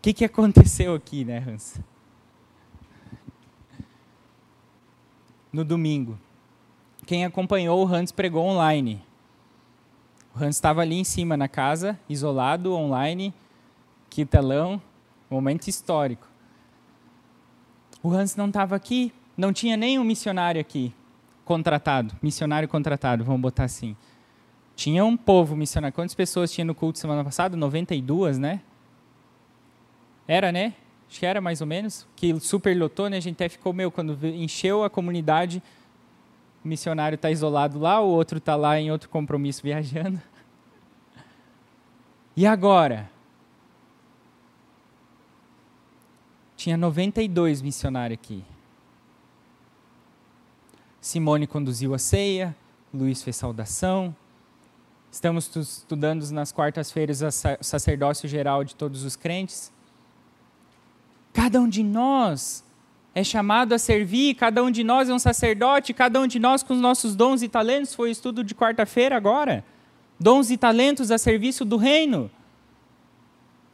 [0.05, 1.81] que, que aconteceu aqui, né, Hans?
[5.51, 6.19] No domingo.
[7.07, 9.03] Quem acompanhou, o Hans pregou online.
[10.35, 13.33] O Hans estava ali em cima na casa, isolado, online,
[14.11, 14.83] que telão,
[15.31, 16.29] momento histórico.
[18.03, 20.93] O Hans não estava aqui, não tinha nenhum missionário aqui
[21.47, 23.97] contratado, missionário contratado, vamos botar assim.
[24.77, 25.95] Tinha um povo missionário.
[25.95, 27.57] Quantas pessoas tinha no culto semana passada?
[27.57, 28.61] 92, né?
[30.27, 30.75] Era, né?
[31.09, 32.07] Acho que era mais ou menos.
[32.17, 33.17] Que super lotou, né?
[33.17, 35.63] A gente até ficou, meu, quando encheu a comunidade,
[36.65, 40.21] o missionário está isolado lá, o outro está lá em outro compromisso viajando.
[42.37, 43.09] E agora?
[46.57, 48.45] Tinha 92 missionários aqui.
[51.01, 52.57] Simone conduziu a ceia,
[52.93, 54.17] Luiz fez saudação.
[55.13, 59.71] Estamos estudando nas quartas-feiras o sacerdócio geral de todos os crentes.
[61.35, 62.65] Cada um de nós
[63.13, 66.63] é chamado a servir, cada um de nós é um sacerdote, cada um de nós
[66.63, 69.65] com os nossos dons e talentos, foi o estudo de quarta-feira agora.
[70.19, 72.31] Dons e talentos a serviço do reino.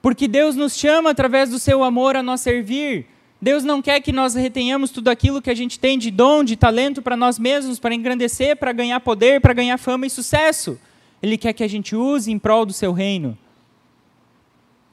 [0.01, 3.07] Porque Deus nos chama através do seu amor a nós servir.
[3.41, 6.57] Deus não quer que nós retenhamos tudo aquilo que a gente tem de dom, de
[6.57, 10.81] talento para nós mesmos, para engrandecer, para ganhar poder, para ganhar fama e sucesso.
[11.23, 13.37] Ele quer que a gente use em prol do seu reino.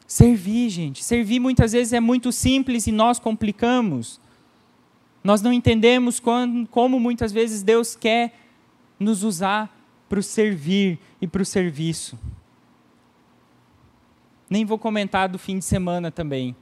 [0.08, 1.04] Servir, gente.
[1.04, 4.22] Servir muitas vezes é muito simples e nós complicamos.
[5.22, 8.34] Nós não entendemos quando, como muitas vezes Deus quer
[8.98, 9.76] nos usar
[10.08, 12.18] para o servir e para o serviço.
[14.50, 16.56] Nem vou comentar do fim de semana também.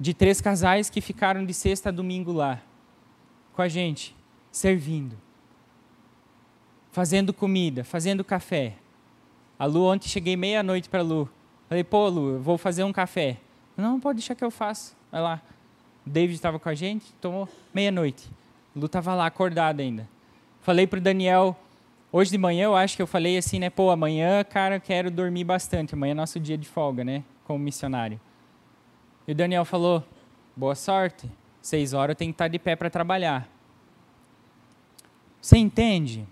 [0.00, 2.62] De três casais que ficaram de sexta a domingo lá,
[3.52, 4.16] com a gente,
[4.50, 5.18] servindo,
[6.92, 8.76] fazendo comida, fazendo café.
[9.58, 11.28] A Lu, ontem cheguei meia-noite para a Lu.
[11.68, 13.36] Falei, pô, Lu, eu vou fazer um café.
[13.76, 14.96] Não, pode deixar que eu faço.
[15.12, 15.42] Vai lá.
[16.06, 18.28] O David estava com a gente, tomou meia-noite.
[18.74, 20.08] Lu estava lá, acordada ainda.
[20.62, 21.56] Falei para o Daniel,
[22.10, 23.68] hoje de manhã eu acho que eu falei assim, né?
[23.68, 25.94] Pô, amanhã, cara, quero dormir bastante.
[25.94, 27.22] Amanhã é nosso dia de folga, né?
[27.44, 28.18] Como missionário.
[29.26, 30.02] E o Daniel falou,
[30.56, 31.30] boa sorte.
[31.60, 33.46] Seis horas eu tenho que estar de pé para trabalhar.
[35.40, 36.26] Você entende?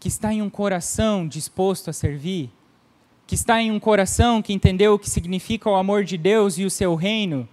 [0.00, 2.50] Que está em um coração disposto a servir?
[3.28, 6.64] Que está em um coração que entendeu o que significa o amor de Deus e
[6.64, 7.46] o seu reino,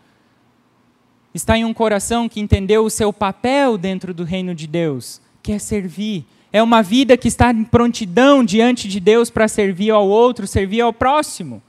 [1.34, 5.52] está em um coração que entendeu o seu papel dentro do reino de Deus, que
[5.52, 6.26] é servir.
[6.54, 10.80] É uma vida que está em prontidão diante de Deus para servir ao outro, servir
[10.80, 11.62] ao próximo,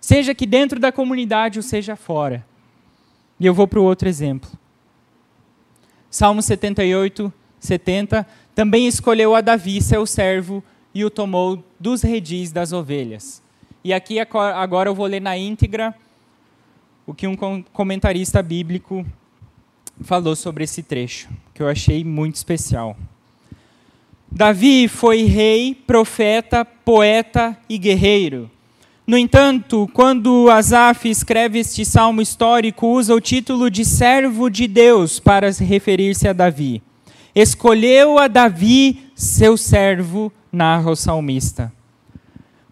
[0.00, 2.46] seja aqui dentro da comunidade ou seja fora.
[3.40, 4.48] E eu vou para o outro exemplo.
[6.08, 10.62] Salmo 78, 70, também escolheu a Davi, seu servo,
[10.94, 13.42] e o tomou dos redis das ovelhas.
[13.88, 15.94] E aqui agora eu vou ler na íntegra
[17.06, 17.34] o que um
[17.72, 19.02] comentarista bíblico
[20.02, 22.94] falou sobre esse trecho, que eu achei muito especial.
[24.30, 28.50] Davi foi rei, profeta, poeta e guerreiro.
[29.06, 35.18] No entanto, quando Asaf escreve este salmo histórico, usa o título de servo de Deus
[35.18, 36.82] para referir-se a Davi.
[37.34, 41.72] Escolheu a Davi, seu servo, narra o salmista.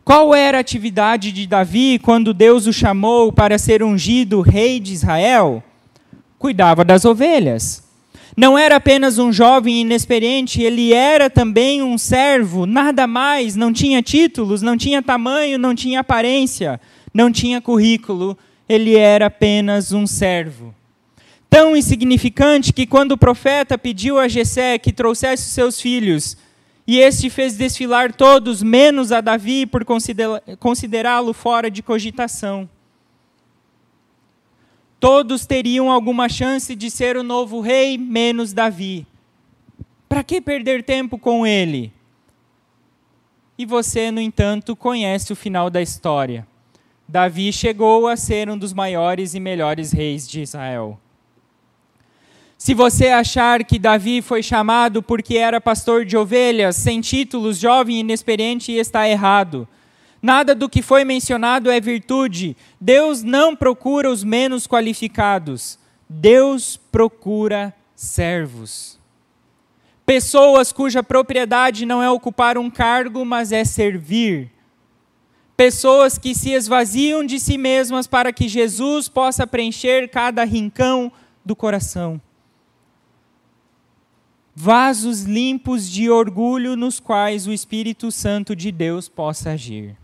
[0.07, 4.92] Qual era a atividade de Davi quando Deus o chamou para ser ungido rei de
[4.92, 5.61] Israel?
[6.38, 7.83] Cuidava das ovelhas.
[8.37, 14.01] Não era apenas um jovem inexperiente, ele era também um servo, nada mais, não tinha
[14.01, 16.81] títulos, não tinha tamanho, não tinha aparência,
[17.12, 18.38] não tinha currículo,
[18.69, 20.73] ele era apenas um servo.
[21.51, 26.37] Tão insignificante que quando o profeta pediu a Jessé que trouxesse seus filhos,
[26.87, 29.85] e este fez desfilar todos, menos a Davi, por
[30.59, 32.68] considerá-lo fora de cogitação.
[35.01, 39.07] Todos teriam alguma chance de ser o novo rei, menos Davi.
[40.09, 41.92] Para que perder tempo com ele?
[43.59, 46.46] E você, no entanto, conhece o final da história.
[47.08, 51.00] Davi chegou a ser um dos maiores e melhores reis de Israel.
[52.67, 57.98] Se você achar que Davi foi chamado porque era pastor de ovelhas, sem títulos, jovem
[57.98, 59.69] e inexperiente, está errado.
[60.21, 62.56] Nada do que foi mencionado é virtude.
[62.81, 65.79] Deus não procura os menos qualificados.
[66.08, 68.98] Deus procura servos.
[70.04, 74.50] Pessoas cuja propriedade não é ocupar um cargo, mas é servir.
[75.56, 81.12] Pessoas que se esvaziam de si mesmas para que Jesus possa preencher cada rincão
[81.44, 82.21] do coração
[84.59, 89.94] vasos limpos de orgulho nos quais o Espírito Santo de Deus possa agir.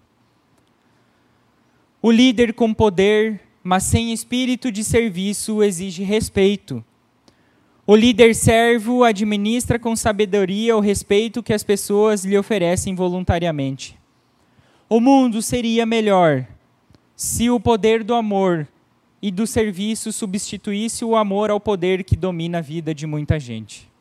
[2.03, 6.85] O líder com poder, mas sem espírito de serviço, exige respeito.
[7.87, 13.99] O líder servo administra com sabedoria o respeito que as pessoas lhe oferecem voluntariamente.
[14.87, 16.47] O mundo seria melhor
[17.17, 18.69] se o poder do amor
[19.23, 23.92] e do serviço substituísse o amor ao poder que domina a vida de muita gente.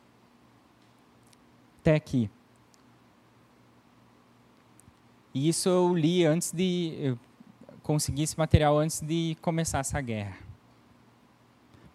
[1.81, 2.29] Até aqui.
[5.33, 6.95] E isso eu li antes de.
[6.99, 7.19] Eu
[7.83, 10.37] consegui esse material antes de começar essa guerra.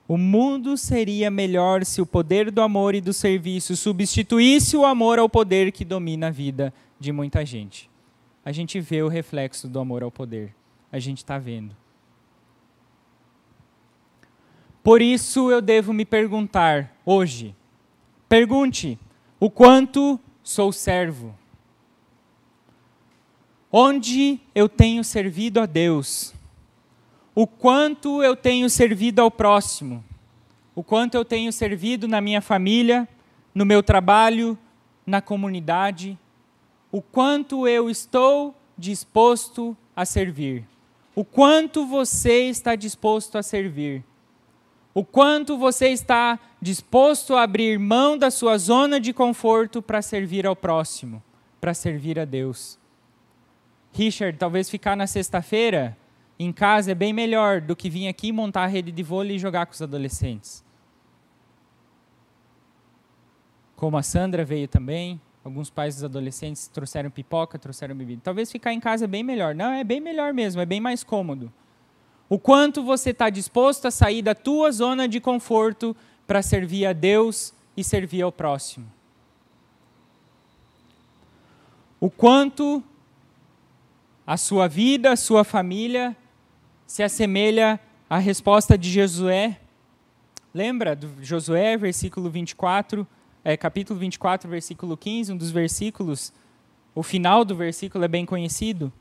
[0.06, 5.18] O mundo seria melhor se o poder do amor e do serviço substituísse o amor
[5.18, 7.90] ao poder que domina a vida de muita gente
[8.46, 10.54] a gente vê o reflexo do amor ao poder.
[10.92, 11.76] A gente está vendo.
[14.84, 17.56] Por isso eu devo me perguntar hoje.
[18.28, 18.96] Pergunte
[19.38, 21.34] o quanto sou servo.
[23.70, 26.34] Onde eu tenho servido a Deus?
[27.34, 30.02] O quanto eu tenho servido ao próximo?
[30.74, 33.08] O quanto eu tenho servido na minha família,
[33.54, 34.58] no meu trabalho,
[35.06, 36.18] na comunidade?
[36.96, 40.64] o quanto eu estou disposto a servir.
[41.14, 44.02] O quanto você está disposto a servir.
[44.94, 50.44] O quanto você está disposto a abrir mão da sua zona de conforto para servir
[50.44, 51.22] ao próximo,
[51.60, 52.76] para servir a Deus.
[53.92, 55.96] Richard, talvez ficar na sexta-feira
[56.36, 59.38] em casa é bem melhor do que vir aqui montar a rede de vôlei e
[59.38, 60.64] jogar com os adolescentes.
[63.76, 68.20] Como a Sandra veio também, Alguns pais dos adolescentes trouxeram pipoca, trouxeram bebida.
[68.24, 69.54] Talvez ficar em casa é bem melhor.
[69.54, 71.52] Não, é bem melhor mesmo, é bem mais cômodo.
[72.28, 75.94] O quanto você está disposto a sair da tua zona de conforto
[76.26, 78.90] para servir a Deus e servir ao próximo.
[82.00, 82.82] O quanto
[84.26, 86.16] a sua vida, a sua família
[86.86, 89.60] se assemelha à resposta de Josué.
[90.52, 93.06] Lembra do Josué, versículo 24?
[93.46, 96.32] é, capítulo 24, versículo 15, um dos versículos,
[96.92, 98.92] o final do versículo é bem conhecido.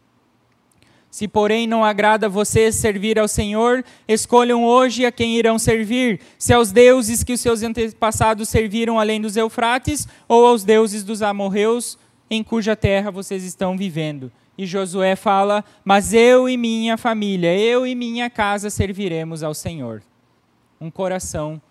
[1.16, 6.20] Se, porém, não agrada a vocês servir ao Senhor, escolham hoje a quem irão servir:
[6.38, 11.22] se aos deuses que os seus antepassados serviram além dos Eufrates, ou aos deuses dos
[11.22, 11.97] amorreus
[12.30, 14.30] em cuja terra vocês estão vivendo.
[14.57, 20.03] E Josué fala: Mas eu e minha família, eu e minha casa serviremos ao Senhor.
[20.82, 21.61] Um coração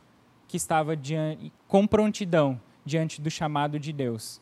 [0.48, 4.40] que estava diante, com prontidão diante do chamado de Deus.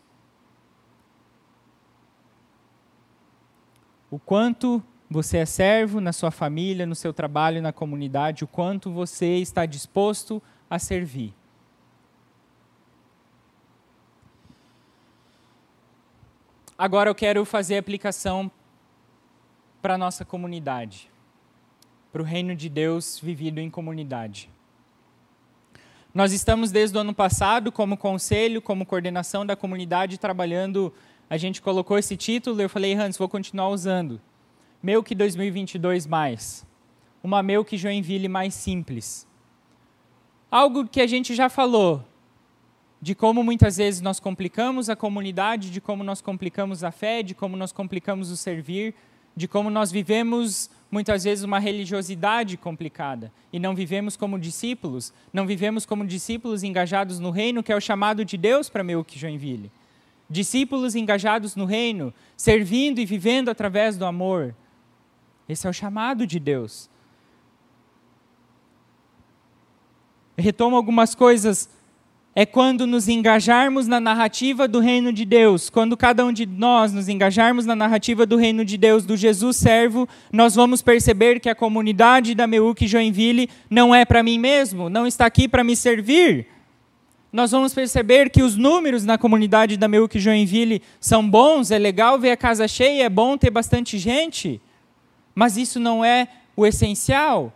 [4.08, 4.80] O quanto
[5.12, 9.66] você é servo na sua família, no seu trabalho, na comunidade, o quanto você está
[9.66, 11.34] disposto a servir.
[16.76, 18.50] Agora eu quero fazer aplicação
[19.80, 21.10] para a nossa comunidade,
[22.12, 24.50] para o reino de Deus vivido em comunidade.
[26.14, 30.92] Nós estamos desde o ano passado, como conselho, como coordenação da comunidade, trabalhando.
[31.30, 34.20] A gente colocou esse título, eu falei, Hans, vou continuar usando.
[35.04, 36.66] Que 2022 mais.
[37.22, 39.28] Uma que Joinville mais simples.
[40.50, 42.04] Algo que a gente já falou,
[43.00, 47.32] de como muitas vezes nós complicamos a comunidade, de como nós complicamos a fé, de
[47.32, 48.92] como nós complicamos o servir,
[49.36, 55.46] de como nós vivemos muitas vezes uma religiosidade complicada e não vivemos como discípulos, não
[55.46, 59.70] vivemos como discípulos engajados no reino, que é o chamado de Deus para Meuque Joinville.
[60.28, 64.54] Discípulos engajados no reino, servindo e vivendo através do amor.
[65.52, 66.88] Esse é o chamado de Deus.
[70.36, 71.68] Retomo algumas coisas
[72.34, 76.90] é quando nos engajarmos na narrativa do reino de Deus, quando cada um de nós
[76.90, 81.50] nos engajarmos na narrativa do reino de Deus, do Jesus servo, nós vamos perceber que
[81.50, 85.76] a comunidade da Meuque Joinville não é para mim mesmo, não está aqui para me
[85.76, 86.46] servir.
[87.30, 92.18] Nós vamos perceber que os números na comunidade da Meuque Joinville são bons, é legal
[92.18, 94.58] ver a casa cheia, é bom ter bastante gente,
[95.34, 97.52] mas isso não é o essencial,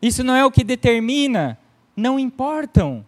[0.00, 1.58] isso não é o que determina,
[1.96, 3.04] não importam.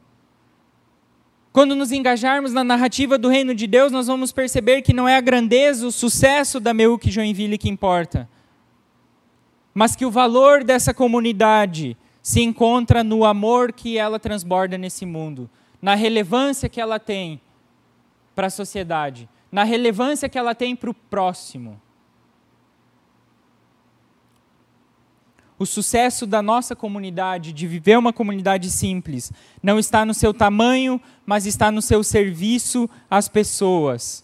[1.52, 5.16] Quando nos engajarmos na narrativa do reino de Deus, nós vamos perceber que não é
[5.16, 8.28] a grandeza, o sucesso da Meuque Joinville que importa,
[9.72, 15.48] mas que o valor dessa comunidade se encontra no amor que ela transborda nesse mundo,
[15.80, 17.40] na relevância que ela tem
[18.34, 21.80] para a sociedade, na relevância que ela tem para o próximo.
[25.58, 29.32] O sucesso da nossa comunidade, de viver uma comunidade simples,
[29.62, 34.22] não está no seu tamanho, mas está no seu serviço às pessoas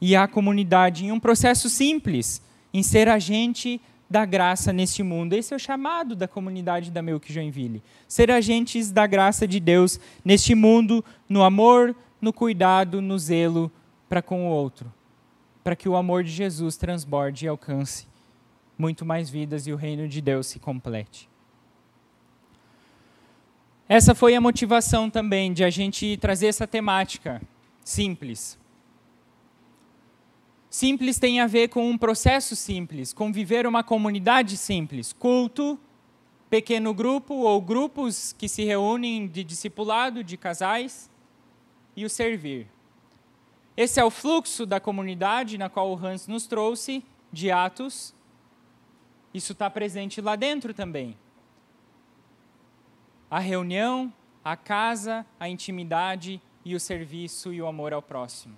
[0.00, 2.42] e à comunidade, em um processo simples,
[2.72, 5.32] em ser agente da graça neste mundo.
[5.32, 7.82] Esse é o chamado da comunidade da Melk Joinville.
[8.06, 13.72] Ser agentes da graça de Deus neste mundo, no amor, no cuidado, no zelo
[14.06, 14.92] para com o outro.
[15.64, 18.07] Para que o amor de Jesus transborde e alcance
[18.78, 21.28] muito mais vidas e o reino de Deus se complete.
[23.88, 27.42] Essa foi a motivação também de a gente trazer essa temática
[27.84, 28.58] simples.
[30.70, 35.78] Simples tem a ver com um processo simples, com viver uma comunidade simples, culto,
[36.50, 41.10] pequeno grupo ou grupos que se reúnem de discipulado, de casais,
[41.96, 42.68] e o servir.
[43.76, 47.02] Esse é o fluxo da comunidade na qual o Hans nos trouxe,
[47.32, 48.14] de Atos.
[49.38, 51.16] Isso está presente lá dentro também.
[53.30, 54.12] A reunião,
[54.44, 58.56] a casa, a intimidade e o serviço e o amor ao próximo.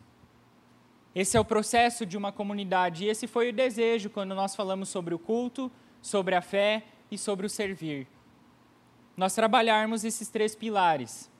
[1.14, 4.88] Esse é o processo de uma comunidade e esse foi o desejo quando nós falamos
[4.88, 5.70] sobre o culto,
[6.00, 8.06] sobre a fé e sobre o servir.
[9.14, 11.30] Nós trabalharmos esses três pilares.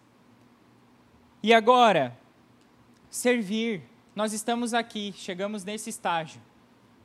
[1.43, 2.15] E agora,
[3.09, 3.85] servir.
[4.15, 6.43] Nós estamos aqui, chegamos nesse estágio.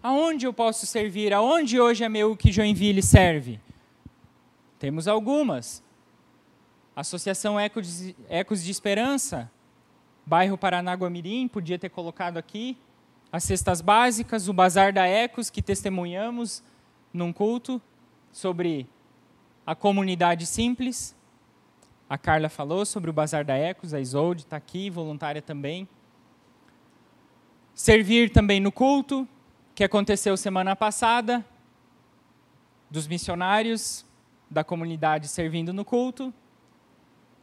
[0.07, 1.33] Aonde eu posso servir?
[1.33, 3.59] Aonde hoje é meu que Joinville serve?
[4.77, 5.81] Temos algumas.
[6.95, 9.49] Associação Ecos de Esperança,
[10.23, 12.77] bairro Paranaguamirim, podia ter colocado aqui.
[13.31, 16.61] As cestas básicas, o Bazar da Ecos, que testemunhamos
[17.11, 17.81] num culto
[18.31, 18.87] sobre
[19.65, 21.15] a comunidade simples.
[22.07, 25.89] A Carla falou sobre o Bazar da Ecos, a Isolde está aqui, voluntária também.
[27.73, 29.27] Servir também no culto,
[29.75, 31.45] que aconteceu semana passada,
[32.89, 34.05] dos missionários
[34.49, 36.33] da comunidade servindo no culto.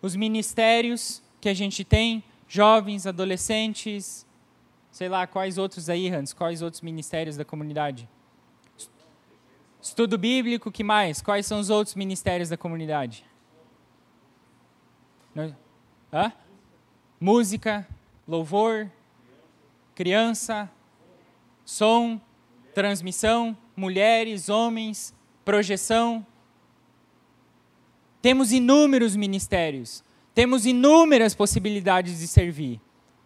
[0.00, 4.26] Os ministérios que a gente tem, jovens, adolescentes,
[4.90, 6.32] sei lá, quais outros aí, Hans?
[6.32, 8.08] Quais outros ministérios da comunidade?
[9.82, 11.20] Estudo bíblico, que mais?
[11.20, 13.26] Quais são os outros ministérios da comunidade?
[16.10, 16.32] Hã?
[17.20, 17.86] Música,
[18.26, 18.90] louvor,
[19.94, 20.70] criança,
[21.64, 22.20] som,
[22.74, 26.26] transmissão, mulheres, homens, projeção.
[28.20, 30.04] Temos inúmeros ministérios.
[30.34, 32.80] Temos inúmeras possibilidades de servir.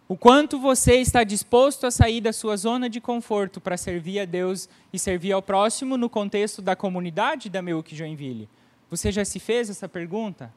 [0.09, 4.25] O quanto você está disposto a sair da sua zona de conforto para servir a
[4.25, 8.49] Deus e servir ao próximo no contexto da comunidade da Meuque Joinville?
[8.89, 10.53] Você já se fez essa pergunta?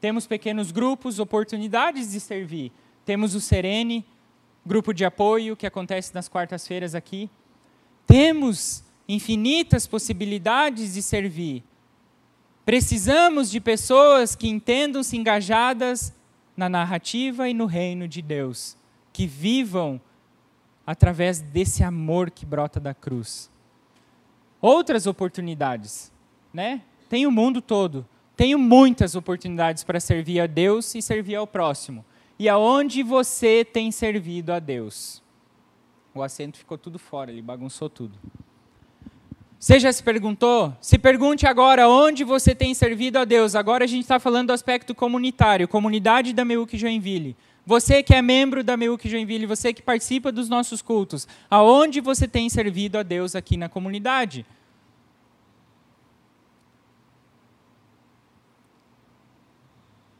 [0.00, 2.72] Temos pequenos grupos, oportunidades de servir.
[3.04, 4.04] Temos o Serene,
[4.66, 7.30] grupo de apoio que acontece nas quartas-feiras aqui.
[8.06, 11.62] Temos infinitas possibilidades de servir.
[12.64, 16.14] Precisamos de pessoas que entendam-se engajadas
[16.56, 18.76] na narrativa e no reino de Deus,
[19.12, 20.00] que vivam
[20.86, 23.50] através desse amor que brota da cruz.
[24.60, 26.10] Outras oportunidades,
[26.52, 26.80] né?
[27.08, 28.06] Tem o mundo todo.
[28.36, 32.04] Tenho muitas oportunidades para servir a Deus e servir ao próximo.
[32.38, 35.22] E aonde você tem servido a Deus?
[36.14, 38.18] O assento ficou tudo fora, ele bagunçou tudo.
[39.58, 40.76] Você já se perguntou?
[40.80, 43.54] Se pergunte agora onde você tem servido a Deus.
[43.54, 47.36] Agora a gente está falando do aspecto comunitário, comunidade da Meuque Joinville.
[47.64, 52.28] Você que é membro da Meuque Joinville, você que participa dos nossos cultos, aonde você
[52.28, 54.44] tem servido a Deus aqui na comunidade?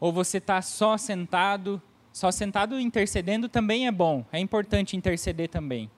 [0.00, 1.82] Ou você está só sentado,
[2.14, 5.90] só sentado intercedendo também é bom, é importante interceder também.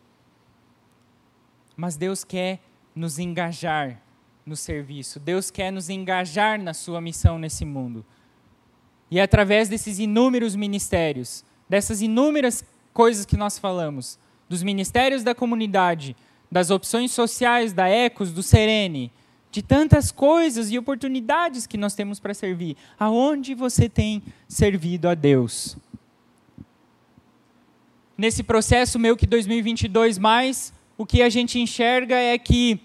[1.77, 2.59] Mas Deus quer
[2.95, 4.01] nos engajar
[4.47, 5.21] no serviço.
[5.21, 8.03] Deus quer nos engajar na sua missão nesse mundo.
[9.11, 12.65] E é através desses inúmeros ministérios, dessas inúmeras
[12.95, 16.17] coisas que nós falamos, dos ministérios da comunidade,
[16.51, 19.13] das opções sociais, da Ecos, do Serene,
[19.51, 22.75] de tantas coisas e oportunidades que nós temos para servir.
[22.99, 25.77] Aonde você tem servido a Deus?
[28.19, 32.81] Nesse processo meu que 2022 mais, o que a gente enxerga é que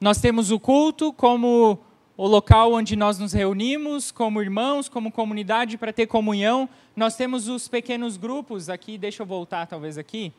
[0.00, 1.78] nós temos o culto como
[2.16, 6.66] o local onde nós nos reunimos como irmãos, como comunidade para ter comunhão.
[6.96, 10.32] Nós temos os pequenos grupos aqui, deixa eu voltar talvez aqui.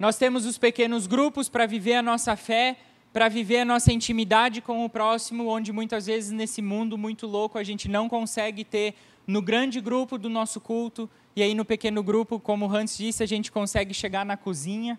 [0.00, 2.76] Nós temos os pequenos grupos para viver a nossa fé,
[3.12, 7.56] para viver a nossa intimidade com o próximo, onde muitas vezes nesse mundo muito louco
[7.56, 8.96] a gente não consegue ter
[9.26, 13.22] no grande grupo do nosso culto, e aí no pequeno grupo, como o Hans disse,
[13.22, 14.98] a gente consegue chegar na cozinha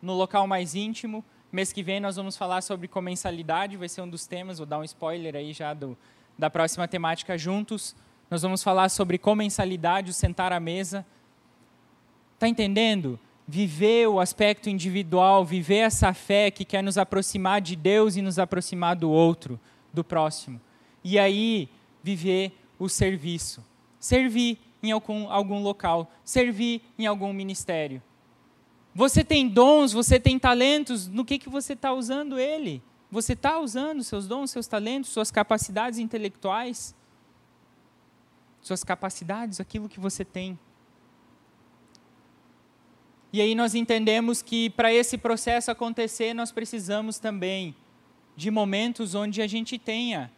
[0.00, 1.24] no local mais íntimo.
[1.50, 4.78] Mês que vem nós vamos falar sobre comensalidade, vai ser um dos temas, vou dar
[4.78, 5.96] um spoiler aí já do,
[6.38, 7.96] da próxima temática juntos.
[8.30, 11.06] Nós vamos falar sobre comensalidade, o sentar à mesa.
[12.34, 13.18] Está entendendo?
[13.46, 18.38] viver o aspecto individual, viver essa fé que quer nos aproximar de Deus e nos
[18.38, 19.60] aproximar do outro,
[19.92, 20.60] do próximo.
[21.04, 21.68] E aí,
[22.02, 23.64] viver o serviço.
[23.98, 28.02] Servir em algum, algum local, servir em algum ministério.
[28.94, 32.82] Você tem dons, você tem talentos, no que, que você está usando ele?
[33.10, 36.94] Você está usando seus dons, seus talentos, suas capacidades intelectuais?
[38.60, 40.58] Suas capacidades, aquilo que você tem.
[43.32, 47.76] E aí nós entendemos que para esse processo acontecer, nós precisamos também
[48.34, 50.32] de momentos onde a gente tenha,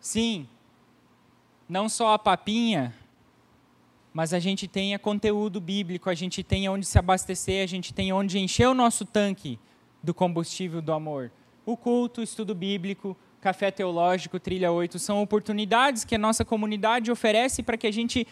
[0.00, 0.48] sim,
[1.68, 2.94] não só a papinha,
[4.12, 8.14] mas a gente tenha conteúdo bíblico, a gente tenha onde se abastecer, a gente tenha
[8.14, 9.58] onde encher o nosso tanque
[10.02, 11.32] do combustível do amor.
[11.66, 17.10] O culto, o estudo bíblico, café teológico, trilha 8, são oportunidades que a nossa comunidade
[17.10, 18.26] oferece para que a gente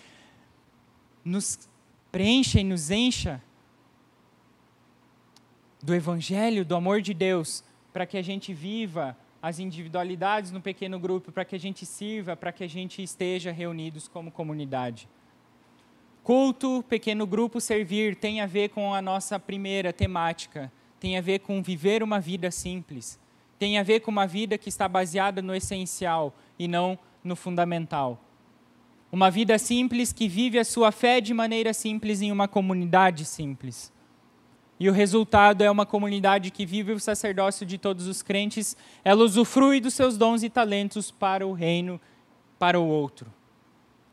[1.25, 1.69] nos
[2.11, 3.43] preencha e nos encha
[5.83, 11.01] do Evangelho, do amor de Deus, para que a gente viva as individualidades no pequeno
[11.01, 15.09] grupo, para que a gente sirva, para que a gente esteja reunidos como comunidade.
[16.23, 21.41] Culto, pequeno grupo, servir tem a ver com a nossa primeira temática, tem a ver
[21.41, 23.19] com viver uma vida simples,
[23.59, 28.23] tem a ver com uma vida que está baseada no essencial e não no fundamental.
[29.11, 33.92] Uma vida simples que vive a sua fé de maneira simples em uma comunidade simples.
[34.79, 39.23] E o resultado é uma comunidade que vive o sacerdócio de todos os crentes, ela
[39.23, 42.01] usufrui dos seus dons e talentos para o reino,
[42.59, 43.33] para o outro.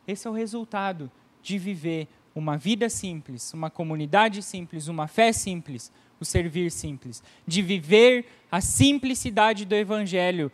[0.08, 5.92] Esse é o resultado de viver uma vida simples, uma comunidade simples, uma fé simples,
[6.20, 10.52] o servir simples, de viver a simplicidade do evangelho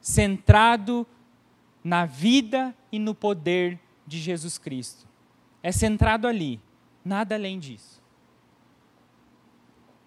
[0.00, 1.06] centrado
[1.82, 5.06] na vida e no poder de Jesus Cristo.
[5.62, 6.60] É centrado ali,
[7.04, 7.97] nada além disso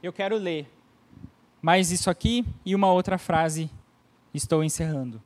[0.02, 0.68] eu quero ler
[1.62, 3.70] mais isso aqui e uma outra frase.
[4.34, 5.22] Estou encerrando.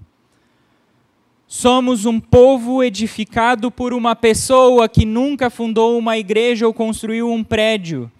[1.47, 7.43] Somos um povo edificado por uma pessoa que nunca fundou uma igreja ou construiu um
[7.43, 8.11] prédio,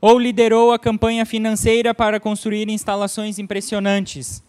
[0.00, 4.42] ou liderou a campanha financeira para construir instalações impressionantes.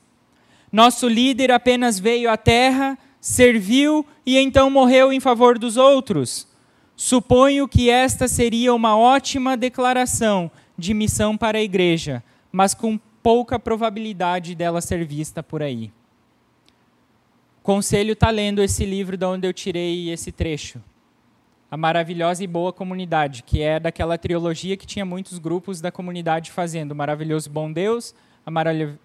[0.70, 6.48] Nosso líder apenas veio à terra, serviu e então morreu em favor dos outros.
[6.96, 13.60] Suponho que esta seria uma ótima declaração de missão para a igreja, mas com pouca
[13.60, 15.92] probabilidade dela ser vista por aí.
[17.64, 20.82] Conselho está lendo esse livro de onde eu tirei esse trecho.
[21.70, 26.50] A Maravilhosa e Boa Comunidade, que é daquela trilogia que tinha muitos grupos da comunidade
[26.50, 28.16] fazendo: o Maravilhoso Bom Deus,
[28.46, 28.50] a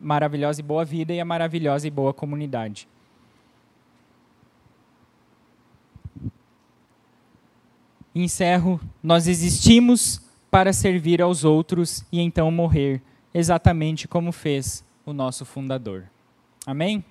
[0.01, 2.87] Maravilhosa e Boa Vida e a Maravilhosa e Boa Comunidade.
[8.15, 8.81] Encerro.
[9.03, 10.23] Nós existimos
[10.53, 13.01] para servir aos outros e então morrer,
[13.33, 16.05] exatamente como fez o nosso fundador.
[16.67, 17.03] Amém?